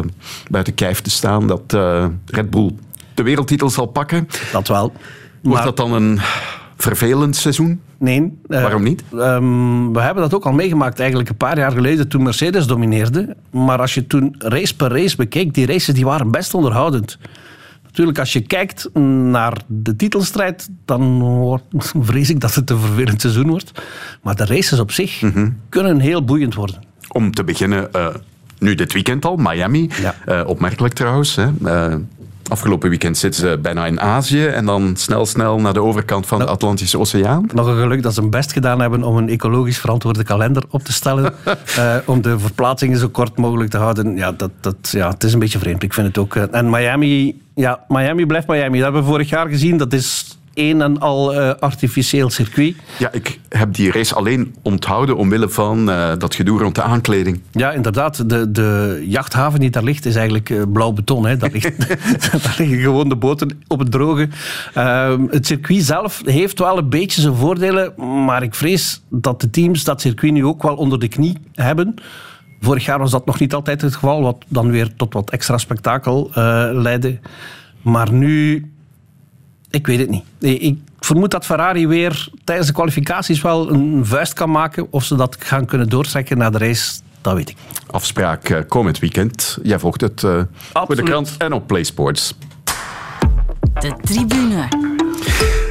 [0.51, 2.71] buiten kijf te staan dat eh, Red Bull
[3.15, 4.29] de wereldtitel zal pakken.
[4.53, 4.93] Dat wel.
[5.43, 6.21] Wordt dat dan een
[6.77, 7.81] vervelend seizoen?
[7.99, 8.39] Nee.
[8.49, 9.03] eh, Waarom niet?
[9.13, 13.37] ehm, we hebben dat ook al meegemaakt eigenlijk een paar jaar geleden toen Mercedes domineerde.
[13.51, 17.19] Maar als je toen race per race bekeek, die races die waren best onderhoudend.
[17.85, 18.89] Natuurlijk, als je kijkt
[19.31, 21.65] naar de titelstrijd, dan wordt,
[22.01, 23.73] vrees ik dat het een vervelend seizoen wordt.
[24.23, 25.23] Maar de races op zich
[25.69, 26.83] kunnen heel boeiend worden.
[27.09, 28.07] Om te beginnen, eh,
[28.59, 29.91] nu dit weekend al, Miami.
[30.25, 31.37] Eh, opmerkelijk trouwens.
[31.37, 31.47] Hè.
[32.49, 36.39] Afgelopen weekend zitten ze bijna in Azië en dan snel, snel naar de overkant van
[36.39, 37.49] de Atlantische Oceaan.
[37.55, 40.83] Nog een geluk dat ze hun best gedaan hebben om een ecologisch verantwoorde kalender op
[40.83, 41.35] te stellen.
[41.77, 44.17] eh, om de verplaatsingen zo kort mogelijk te houden.
[44.17, 45.83] Ja, dat, dat, ja, het is een beetje vreemd.
[45.83, 46.37] Ik vind het ook.
[46.37, 48.75] eh, en Miami, ja, Miami blijft Miami.
[48.75, 49.77] Dat hebben we vorig jaar gezien.
[49.77, 52.77] Dat is een en al eh, artificieel circuit.
[52.99, 57.41] Ja, ik heb die race alleen onthouden omwille van eh, dat gedoe rond de aankleding.
[57.51, 58.29] Ja, inderdaad.
[58.29, 61.27] De, de jachthaven die daar ligt is eigenlijk eh, blauw beton.
[61.27, 61.37] Hè.
[61.37, 61.89] Daar, ligt,
[62.43, 64.29] daar liggen gewoon de boten op het droge.
[64.75, 67.93] Ehm, het circuit zelf heeft wel een beetje zijn voordelen,
[68.25, 71.95] maar ik vrees dat de teams dat circuit nu ook wel onder de knie hebben.
[72.61, 75.59] Vorig jaar was dat nog niet altijd het geval, wat dan weer tot wat extra
[75.59, 76.31] spektakel
[76.73, 77.19] leidde.
[77.83, 78.65] Maar nu,
[79.77, 80.25] ik weet het niet.
[80.61, 84.87] Ik vermoed dat Ferrari weer tijdens de kwalificaties wel een vuist kan maken.
[84.91, 87.57] Of ze dat gaan kunnen doortrekken naar de race, dat weet ik.
[87.87, 89.59] Afspraak eh, komend weekend.
[89.63, 90.41] Jij volgt het eh,
[90.73, 92.35] voor de krant en op PlaySports.
[93.81, 94.86] De tribune.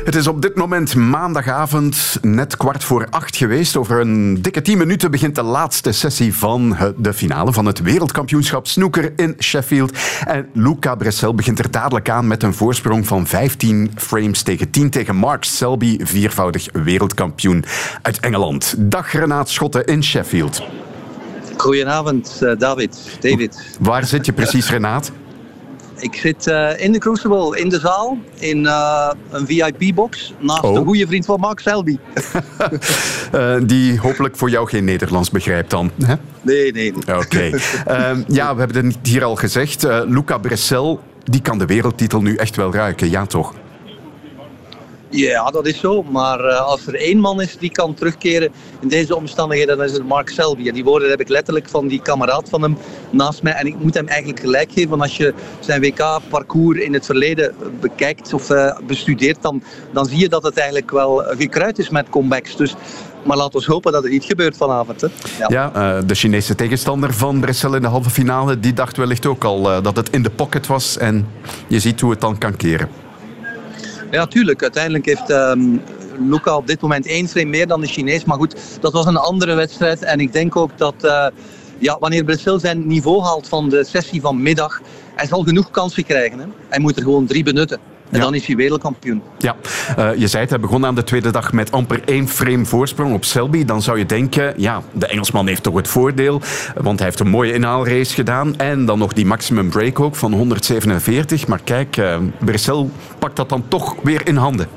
[0.05, 3.77] Het is op dit moment maandagavond net kwart voor acht geweest.
[3.77, 8.67] Over een dikke tien minuten begint de laatste sessie van de finale van het wereldkampioenschap
[8.67, 9.97] snooker in Sheffield.
[10.25, 14.89] En Luca Bressel begint er dadelijk aan met een voorsprong van 15 frames tegen 10
[14.89, 17.65] tegen Mark Selby, viervoudig wereldkampioen
[18.01, 18.75] uit Engeland.
[18.77, 20.61] Dag Renaat Schotten in Sheffield.
[21.57, 23.17] Goedenavond, eh, David.
[23.19, 23.77] David.
[23.79, 25.11] Waar zit je precies, Renaat?
[25.99, 30.75] Ik zit eh, in de Crucible, in de zaal, in eh, een VIP-box, naast Oh.
[30.75, 31.97] een goede vriend van Mark Selby.
[33.31, 35.91] Eh, die hopelijk voor jou geen Nederlands begrijpt dan.
[36.05, 36.13] Hè?
[36.41, 36.93] Nee, nee.
[37.05, 37.17] nee.
[37.17, 37.49] Oké.
[37.85, 39.83] Ehm, ja, we hebben het hier al gezegd.
[39.83, 43.09] Eh, Luca Bressel, die kan de wereldtitel nu echt wel ruiken.
[43.09, 43.53] Ja, toch?
[45.09, 46.03] Ja, dat is zo.
[46.03, 48.51] Maar eh, als er één man is die kan terugkeren
[48.81, 50.67] in deze omstandigheden, dan is het Mark Selby.
[50.67, 52.77] En die woorden heb ik letterlijk van die kameraad van hem
[53.09, 53.53] naast mij.
[53.53, 57.55] En ik moet hem eigenlijk gelijk geven, want als je zijn WK-parcours in het verleden
[57.79, 62.09] bekijkt of eh, bestudeert, dan, dan zie je dat het eigenlijk wel gekruid is met
[62.09, 62.55] comebacks.
[62.55, 62.75] Dus,
[63.23, 65.01] maar laten we hopen dat er niet gebeurt vanavond.
[65.01, 65.07] Hè.
[65.47, 65.71] Ja.
[65.73, 69.71] Eh, de Chinese tegenstander van Bressel in de halve finale, die dacht wellicht ook al
[69.71, 70.97] eh, dat het in de pocket was.
[70.97, 71.27] En
[71.67, 73.04] je ziet hoe het dan kan keren.
[74.15, 74.61] Ja, tuurlijk.
[74.61, 75.77] Uiteindelijk heeft ehm
[76.19, 78.25] Luca op dit moment één frame meer dan de Chinees.
[78.25, 80.03] Maar goed, dat was een andere wedstrijd.
[80.03, 81.27] En ik denk ook dat eh,
[81.77, 84.81] ja, wanneer Brazil zijn niveau haalt van de sessie van middag,
[85.15, 86.39] hij zal genoeg kansen krijgen.
[86.39, 86.45] Hè.
[86.69, 87.79] Hij moet er gewoon drie benutten.
[88.09, 89.21] En dan is hij wereldkampioen.
[89.37, 89.55] Ja,
[89.97, 93.13] eh, je zei het, hij begon aan de tweede dag met amper één frame voorsprong
[93.13, 93.65] op Selby.
[93.65, 96.41] Dan zou je denken, ja, de Engelsman heeft toch het voordeel,
[96.75, 98.57] want hij heeft een mooie inhaalrace gedaan.
[98.57, 101.47] En dan nog die maximum break ook van 147.
[101.47, 102.91] Maar kijk, uh, Bressel
[103.35, 104.67] dat dan toch weer in handen.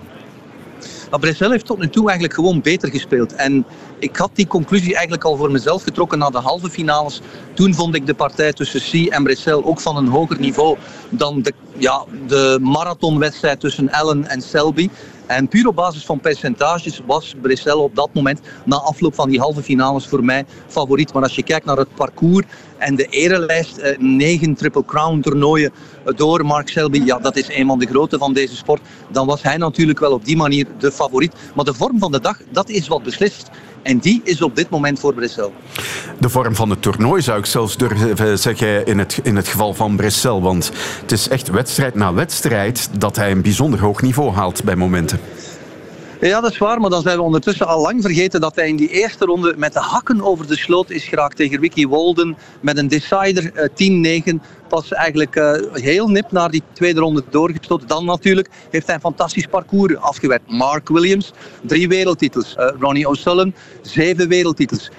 [1.11, 3.35] Maar heeft tot nu toe eigenlijk gewoon beter gespeeld.
[3.35, 3.65] En
[3.99, 7.21] ik had die conclusie eigenlijk al voor mezelf getrokken na de halve finales.
[7.55, 10.77] Toen vond ik de partij tussen C en Bressel ook van een hoger niveau
[11.11, 14.89] dan de, ja, de marathonwedstrijd tussen Allen en Selby.
[15.29, 19.41] En puur op basis van percentages was Bressel op dat moment, na afloop van die
[19.41, 21.13] halve finales, voor mij favoriet.
[21.13, 22.47] Maar als je kijkt naar het parcours
[22.79, 25.73] en de erelijst, eh, negen Triple Crown toernooien
[26.17, 28.81] door Mark Selby, ja, dat is een van de grote van deze sport.
[29.09, 31.35] Dan was hij natuurlijk wel op die manier de favoriet.
[31.55, 33.51] Maar de vorm van de dag, dat is wat beslist.
[33.83, 35.53] En die is op dit moment voor Bressel.
[36.19, 39.75] De vorm van het toernooi zou ik zelfs durven zeggen in het, in het geval
[39.75, 40.43] van Bressel.
[40.43, 40.71] Want
[41.01, 45.21] het is echt wedstrijd na wedstrijd dat hij een bijzonder hoog niveau haalt bij momenten.
[46.21, 48.77] Ja, dat is waar, maar dan zijn we ondertussen al lang vergeten dat hij in
[48.77, 52.79] die eerste ronde met de hakken over de sloot is geraakt tegen Ricky Walden met
[52.79, 54.35] een decider uh, 10-9.
[54.69, 57.89] Pas eigenlijk uh, heel nip naar die tweede ronde doorgestoten.
[57.89, 60.51] Dan natuurlijk heeft hij een fantastisch parcours afgewerkt.
[60.51, 62.55] Mark Williams, drie wereldtitels.
[62.59, 64.91] Uh, Ronnie O'Sullivan, zeven wereldtitels.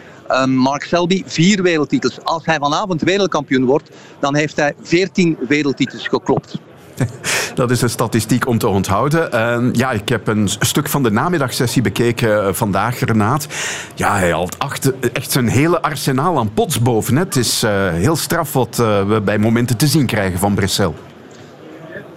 [0.45, 2.23] Mark Selby, vier wereldtitels.
[2.23, 3.89] Als hij vanavond wereldkampioen wordt,
[4.19, 6.68] dan heeft hij veertien wereldtitels geklopt.
[7.55, 9.29] Dat is een statistiek om te onthouden.
[9.33, 13.47] Uh, ja, ik heb een stuk van de namiddagsessie bekeken uh, vandaag, Renaat.
[13.95, 17.15] Ja, hij haalt acht, echt zijn hele arsenaal aan pots boven.
[17.15, 20.95] Het is uh, heel straf wat we bij momenten te zien krijgen van Brussel.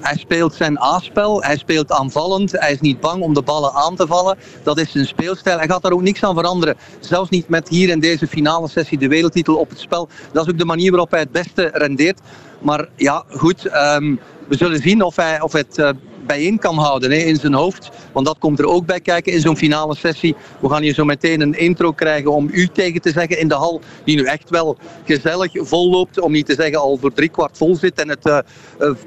[0.02, 3.96] Hij speelt zijn A-spel, hij speelt aanvallend, hij is niet bang om de ballen aan
[3.96, 4.38] te vallen.
[4.62, 5.58] Dat is zijn speelstijl.
[5.58, 6.76] Hij gaat daar ook niks aan veranderen.
[7.00, 10.08] Zelfs niet met hier in deze finale sessie de wereldtitel op het spel.
[10.32, 12.20] Dat is ook de manier waarop hij het beste rendeert.
[12.62, 13.64] Maar ja, goed.
[13.74, 15.88] Um, we zullen zien of hij of het uh,
[16.26, 17.90] bijeen kan houden hè, in zijn hoofd.
[18.12, 20.36] Want dat komt er ook bij kijken in zo'n finale sessie.
[20.60, 23.54] We gaan hier zo meteen een intro krijgen om u tegen te zeggen in de
[23.54, 23.80] hal.
[24.04, 26.20] Die nu echt wel gezellig vol loopt.
[26.20, 28.00] Om niet te zeggen al voor driekwart vol zit.
[28.00, 28.38] En het uh,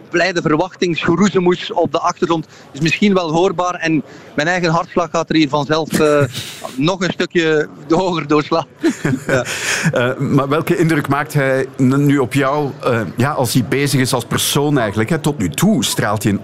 [0.10, 3.74] blijde verwachtingsgeroezemoes op de achtergrond is misschien wel hoorbaar.
[3.74, 4.04] En
[4.36, 6.24] mijn eigen hartslag gaat er hier vanzelf uh,
[6.76, 8.68] nog een stukje hoger doorslaan.
[10.36, 12.72] maar welke indruk maakt hij nu op jou
[13.16, 15.10] ja, als hij bezig is als persoon eigenlijk?
[15.10, 15.20] Hè?
[15.20, 16.42] Tot nu toe straalt hij een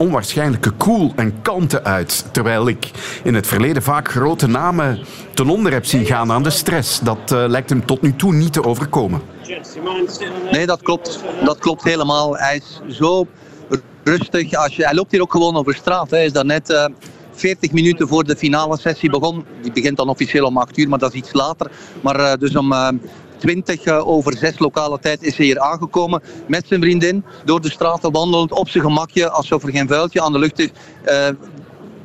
[0.61, 2.25] onwaarschijnlijke cool en kalmte uit.
[2.31, 2.91] Terwijl ik
[3.23, 4.99] in het verleden vaak grote namen
[5.33, 6.99] ten onder heb zien gaan aan de stress.
[6.99, 9.21] Dat lijkt hem tot nu toe niet te overkomen.
[10.51, 11.19] Nee, dat klopt.
[11.43, 12.37] Dat klopt helemaal.
[12.37, 13.27] Hij is zo
[14.03, 14.53] rustig.
[14.53, 16.09] Als je, hij loopt hier ook gewoon over straat.
[16.09, 16.89] Hij is daarnet
[17.31, 19.45] 40 minuten voor de finale sessie begon.
[19.61, 21.71] Die begint dan officieel om 8 uur, maar dat is iets later.
[22.01, 22.73] Maar uh, dus om
[23.41, 27.23] 20 uh, over 6 lokale tijd is hij hier aangekomen met zijn vriendin.
[27.45, 30.69] Door de straten wandelend op zijn gemakje, alsof er geen vuiltje aan de lucht is.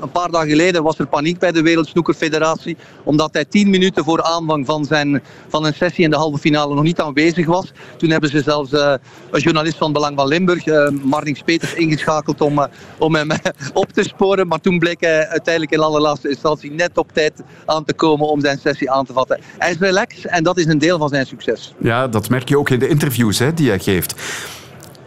[0.01, 2.77] Een paar dagen geleden was er paniek bij de Wereldsnoekerfederatie.
[3.05, 6.75] Omdat hij tien minuten voor aanvang van, zijn, van een sessie in de halve finale
[6.75, 7.73] nog niet aanwezig was.
[7.97, 8.95] Toen hebben ze zelfs uh,
[9.31, 12.65] een journalist van Belang van Limburg, uh, Marnix Peters, ingeschakeld om, uh,
[12.99, 13.31] om hem
[13.73, 14.47] op te sporen.
[14.47, 18.41] Maar toen bleek hij uiteindelijk in allerlaatste instantie net op tijd aan te komen om
[18.41, 19.41] zijn sessie aan te vatten.
[19.59, 21.75] Hij is relaxed en dat is een deel van zijn succes.
[21.79, 24.15] Ja, dat merk je ook in de interviews hè, die hij geeft.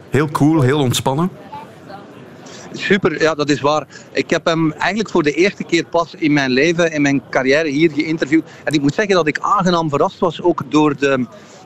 [0.09, 1.29] Heel cool, heel ontspannen.
[2.71, 3.87] Super, ja, dat is waar.
[4.11, 7.69] Ik heb hem eigenlijk voor de eerste keer pas in mijn leven, in mijn carrière
[7.69, 8.43] hier geïnterviewd.
[8.63, 11.25] En ik moet zeggen dat ik aangenaam verrast was ook door de,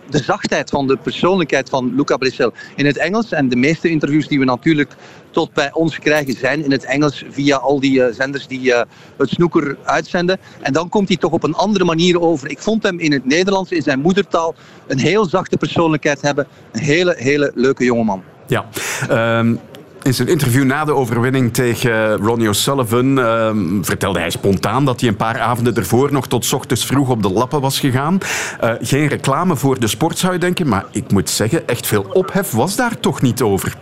[0.10, 2.54] de zachtheid van de persoonlijkheid van Luca Brissel.
[2.76, 4.96] In het Engels, en de meeste interviews die we natuurlijk
[5.32, 8.82] tot bij ons krijgen zijn in het Engels via al die uh, zenders die uh,
[9.18, 10.40] het snoeker uitzenden.
[10.62, 12.50] En dan komt hij toch op een andere manier over.
[12.50, 14.56] Ik vond hem in het Nederlands, in zijn moedertaal,
[14.88, 16.48] een heel zachte persoonlijkheid hebben.
[16.72, 18.24] Een hele, hele leuke jongeman.
[18.48, 18.66] Ja,
[19.10, 19.60] um
[20.04, 23.52] in zijn interview na de overwinning tegen Ronnie O'Sullivan uh,
[23.82, 27.30] vertelde hij spontaan dat hij een paar avonden ervoor nog tot ochtends vroeg op de
[27.30, 28.18] lappen was gegaan.
[28.64, 32.06] Uh, geen reclame voor de sport zou je denken, maar ik moet zeggen, echt veel
[32.14, 33.78] ophef was daar toch niet over.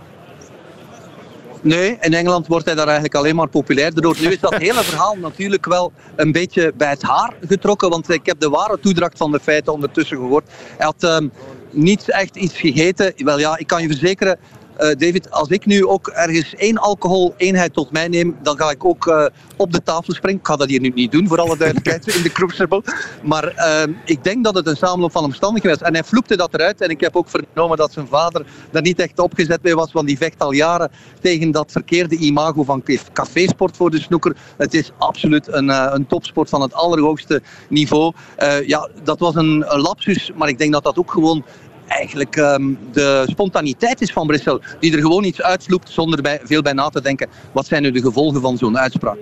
[1.61, 4.15] Nee, in Engeland wordt hij daar eigenlijk alleen maar populairder door.
[4.19, 8.25] Nu is dat hele verhaal natuurlijk wel een beetje bij het haar getrokken, want ik
[8.25, 10.49] heb de ware toedracht van de feiten ondertussen gehoord.
[10.77, 11.29] Hij had uh,
[11.71, 13.13] niet echt iets gegeten.
[13.17, 14.39] Wel ja, ik kan je verzekeren,
[14.77, 19.05] David, als ik nu ook ergens één alcoholeenheid tot mij neem, dan ga ik ook
[19.05, 20.39] uh, op de tafel springen.
[20.39, 22.83] Ik ga dat hier nu niet doen, voor alle duidelijkheid, in de Crucible.
[23.23, 25.87] Maar uh, ik denk dat het een samenloop van omstandigheden was.
[25.87, 26.81] En hij vloekte dat eruit.
[26.81, 30.07] En ik heb ook vernomen dat zijn vader daar niet echt opgezet mee was, want
[30.07, 30.91] die vecht al jaren
[31.21, 34.35] tegen dat verkeerde imago van cafésport voor de snoeker.
[34.57, 38.13] Het is absoluut een, een topsport van het allerhoogste niveau.
[38.65, 41.45] ja, dat was een lapsus, maar ik denk dat dat ook gewoon
[41.91, 44.61] eigenlijk ehm, de spontaniteit is van Brussel.
[44.79, 47.27] Die er gewoon iets uitsloept zonder bij, veel bij na te denken.
[47.51, 49.17] Wat zijn nu de gevolgen van zo'n uitspraak?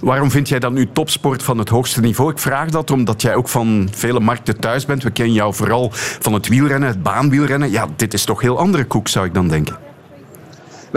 [0.00, 2.30] Waarom vind jij dan nu topsport van het hoogste niveau?
[2.30, 5.02] Ik vraag dat omdat jij ook van vele markten thuis bent.
[5.02, 7.70] We kennen jou vooral van het wielrennen, het baanwielrennen.
[7.70, 9.91] Ja, dit is toch heel andere koek, zou ik dan denken.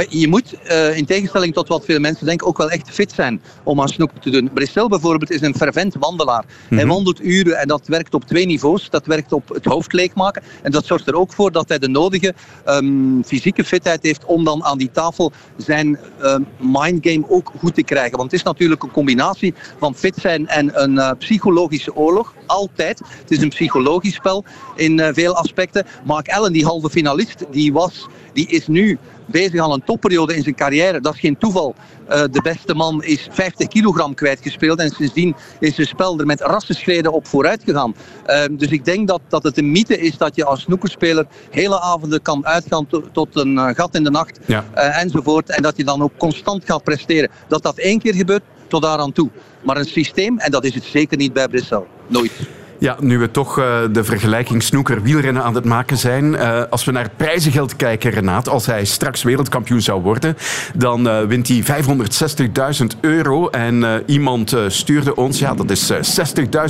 [0.10, 3.42] Je moet, eh, in tegenstelling tot wat veel mensen denken, ook wel echt fit zijn
[3.64, 4.50] om aan snoeker te doen.
[4.54, 6.44] Brissel bijvoorbeeld is een fervent wandelaar.
[6.70, 6.88] Hij Mhm.
[6.88, 8.90] wandelt uren en dat werkt op twee niveaus.
[8.90, 11.88] Dat werkt op het hoofd leegmaken en dat zorgt er ook voor dat hij de
[11.88, 12.34] nodige
[12.66, 17.84] ehm, fysieke fitheid heeft om dan aan die tafel zijn ehm, mindgame ook goed te
[17.84, 18.18] krijgen.
[18.18, 22.34] Want het is natuurlijk een combinatie van fit zijn en een eh, psychologische oorlog.
[22.46, 23.02] Altijd.
[23.22, 24.44] Het is een psychologisch spel
[24.76, 25.86] in eh, veel aspecten.
[26.04, 30.44] Mark Allen, die halve finalist, die, was, die is nu bezig aan een topperiode in
[30.44, 31.00] zijn carrière.
[31.02, 31.76] Dat is geen toeval.
[32.08, 36.42] Eh, de beste man is 50 kilogram kwijtgespeeld en sindsdien is zijn spel er met
[36.42, 37.96] rassenschreden op vooruit gegaan.
[38.26, 41.82] Ehm, dus ik denk dat, dat het een mythe is dat je als snoekerspeler hele
[41.82, 44.66] avonden kan uitgaan to- tot een eh, gat in de nacht Ja.
[44.74, 45.50] eh, enzovoort.
[45.50, 47.30] En dat je dan ook constant gaat presteren.
[47.48, 49.30] Dat dat één keer gebeurt, tot daaraan toe.
[49.64, 51.88] Maar een systeem, en dat is het zeker niet bij Brussel.
[52.08, 52.32] Nooit.
[52.80, 56.36] Ja, nu we toch eh, de vergelijking snoeker-wielrennen aan het maken zijn.
[56.36, 60.38] eh, als we naar prijzengeld kijken, Renaat, als hij straks wereldkampioen zou worden,
[60.76, 63.50] dan eh, wint hij 560.000 euro.
[63.50, 65.98] En iemand stuurde ons, ja, dat is eh,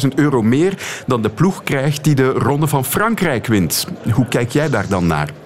[0.01, 0.73] 60.000 euro meer
[1.07, 3.87] dan de ploeg krijgt die de Ronde van Frankrijk wint.
[4.11, 5.44] Hoe kijk jij daar dan naar?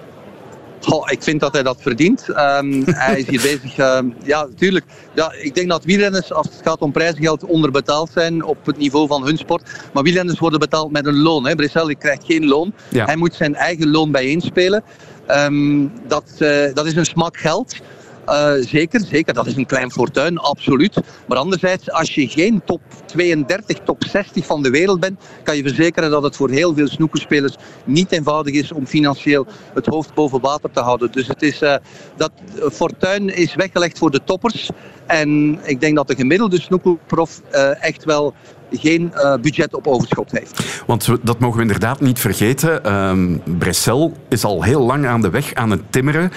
[0.80, 2.28] Goh, ik vind dat hij dat verdient.
[2.28, 3.78] Ehm, hij is hier bezig.
[3.78, 4.84] ehm, ja, natuurlijk.
[5.14, 9.06] Ja, ik denk dat wielrenners, als het gaat om prijzengeld, onderbetaald zijn op het niveau
[9.06, 9.62] van hun sport.
[9.92, 11.46] Maar wielrenners worden betaald met een loon.
[11.46, 11.54] Hè.
[11.54, 12.72] Brissel krijgt geen loon.
[12.88, 13.04] Ja.
[13.04, 14.82] Hij moet zijn eigen loon bijeenspelen.
[15.26, 17.76] Ehm, dat, eh, dat is een smak geld.
[18.30, 19.34] Eh, zeker, zeker.
[19.34, 21.00] Dat is een klein fortuin, absoluut.
[21.26, 25.62] Maar anderzijds, als je geen top 32, top 60 van de wereld bent, kan je
[25.62, 30.40] verzekeren dat het voor heel veel snoekerspelers niet eenvoudig is om financieel het hoofd boven
[30.40, 31.12] water te houden.
[31.12, 31.74] Dus het is, eh,
[32.16, 32.32] dat
[32.72, 34.70] fortuin is weggelegd voor de toppers.
[35.06, 38.34] En ik denk dat de gemiddelde snoekerprof eh, echt wel
[38.72, 40.82] geen budget op overschot heeft.
[40.86, 42.84] Want dat mogen we inderdaad niet vergeten.
[42.84, 46.32] Ehm Bressel is al heel lang aan de weg aan het timmeren.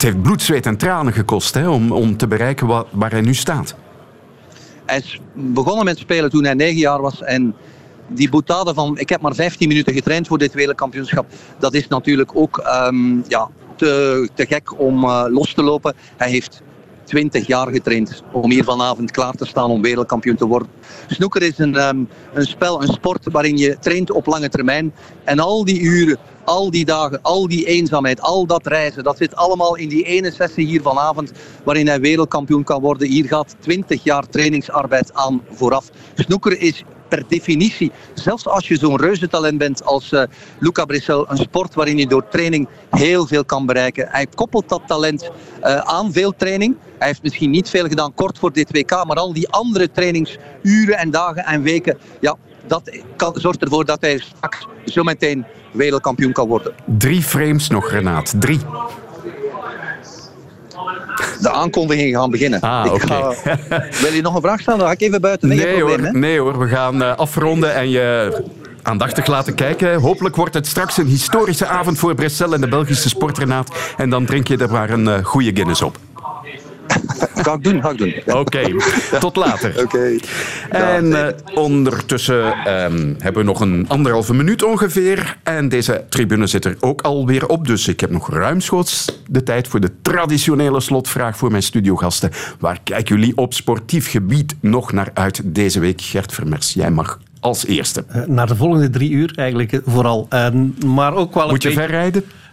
[0.00, 3.20] Het heeft bloed, zweet en tranen gekost hè, om, om te bereiken wa- waar hij
[3.20, 3.74] nu staat.
[4.86, 7.22] Hij is begonnen met spelen toen hij negen jaar was.
[7.22, 7.54] En
[8.08, 11.26] die boetade van ik heb maar 15 minuten getraind voor dit wereldkampioenschap.
[11.58, 15.94] Dat is natuurlijk ook ehm, ja, te, te gek om eh, los te lopen.
[16.16, 16.62] Hij heeft
[17.04, 20.68] 20 jaar getraind om hier vanavond klaar te staan om wereldkampioen te worden.
[21.06, 24.92] Snoeker is een, ehm, een spel, een sport waarin je traint op lange termijn.
[25.24, 26.18] En al die uren,
[26.50, 30.30] al die dagen, al die eenzaamheid, al dat reizen, dat zit allemaal in die ene
[30.30, 31.32] sessie hier vanavond
[31.64, 33.08] waarin hij wereldkampioen kan worden.
[33.08, 35.90] Hier gaat 20 jaar trainingsarbeid aan vooraf.
[36.14, 40.22] Snoeker is per definitie, zelfs als je zo'n reuzentalent bent als eh,
[40.58, 44.08] Luca Brissel, een sport waarin je door training heel veel kan bereiken.
[44.08, 45.30] Hij koppelt dat talent
[45.60, 46.76] eh, aan veel training.
[46.98, 50.98] Hij heeft misschien niet veel gedaan kort voor dit WK, maar al die andere trainingsuren
[50.98, 52.36] en dagen en weken, ja,
[52.66, 56.72] dat kan, zorgt ervoor dat hij straks zo meteen wereldkampioen kan worden.
[56.98, 58.34] Drie frames nog, Renaat.
[58.38, 58.60] Drie.
[61.40, 62.60] De aankondigingen gaan beginnen.
[62.60, 63.34] Ah, ga-
[64.02, 64.78] wil je nog een vraag stellen?
[64.78, 65.48] Dan ga ik even buiten.
[65.48, 66.10] Nee probleem, hoor, hè?
[66.18, 68.42] nee hoor, we gaan eh, afronden en je
[68.82, 70.00] aandachtig laten kijken.
[70.00, 73.70] Hopelijk wordt het straks een historische avond voor Brussel en de Belgische sportrenaat.
[73.96, 75.96] En dan drink je er maar een eh, goede Guinness op.
[77.42, 78.14] Ga ik doen, ga ik doen.
[78.36, 78.74] Oké,
[79.20, 79.82] tot later.
[79.84, 80.16] Oké.
[80.70, 85.36] En eh, ondertussen ehm, hebben we nog een anderhalve minuut ongeveer.
[85.42, 87.66] En deze tribune zit er ook alweer op.
[87.66, 92.30] Dus ik heb nog ruimschoots de tijd voor de traditionele slotvraag voor mijn studiogasten.
[92.58, 96.00] Waar kijken jullie op sportief gebied nog naar uit deze week?
[96.00, 98.04] Gert Vermers, jij mag als eerste.
[98.08, 100.26] Eh, Naar de volgende drie uur eigenlijk eh, vooral.
[100.28, 101.90] En maar ook wel een Moet je beetje- ver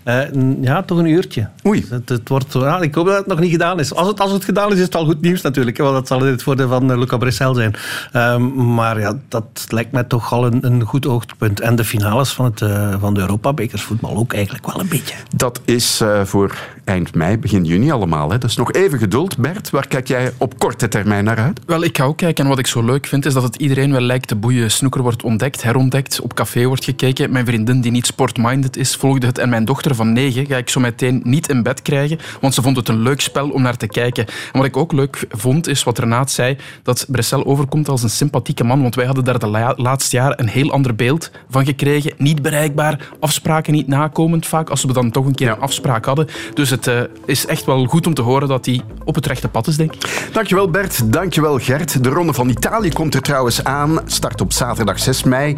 [0.07, 0.21] Eh,
[0.61, 1.49] ja, toch een uurtje.
[1.65, 1.85] Oei.
[1.89, 3.93] Het, het wordt, ja, ik hoop dat het nog niet gedaan is.
[3.93, 5.77] Als het, als het gedaan is, is het al goed nieuws natuurlijk.
[5.77, 7.75] hè, Want dat zal het voordeel van eh, Luca Bressel zijn.
[8.11, 11.59] Ehm, maar ja, dat lijkt mij toch al een, een goed hoogtepunt.
[11.59, 15.15] En de finales van, het, eh, van de Europa-bekersvoetbal ook eigenlijk wel een beetje.
[15.35, 18.31] Dat is eh, voor eind mei, begin juni allemaal.
[18.31, 18.37] Hè.
[18.37, 19.37] Dus nog even geduld.
[19.37, 21.59] Bert, waar kijk jij op korte termijn naar uit?
[21.65, 22.43] Wel, ik ga ook kijken.
[22.43, 24.71] En wat ik zo leuk vind, is dat het iedereen wel lijkt te boeien.
[24.71, 27.31] Snoeker wordt ontdekt, herontdekt, op café wordt gekeken.
[27.31, 29.37] Mijn vriendin, die niet sportminded is, volgde het.
[29.37, 32.61] En mijn dochter van 9 ga ik zo meteen niet in bed krijgen, want ze
[32.61, 34.25] vond het een leuk spel om naar te kijken.
[34.27, 38.09] En wat ik ook leuk vond, is wat Renaat zei, dat Bressel overkomt als een
[38.09, 41.65] sympathieke man, want wij hadden daar de la- laatste jaren een heel ander beeld van
[41.65, 42.13] gekregen.
[42.17, 46.27] Niet bereikbaar, afspraken niet nakomend vaak, als we dan toch een keer een afspraak hadden.
[46.53, 49.47] Dus het eh, is echt wel goed om te horen dat hij op het rechte
[49.47, 50.29] pad is, denk ik.
[50.33, 52.03] Dankjewel Bert, dankjewel Gert.
[52.03, 53.99] De Ronde van Italië komt er trouwens aan.
[54.05, 55.55] Start op zaterdag 6 mei.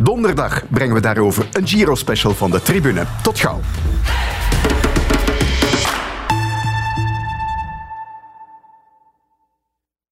[0.00, 3.04] Donderdag brengen we daarover een Giro-special van de tribune.
[3.22, 3.60] Tot gauw.
[3.82, 4.61] Hey!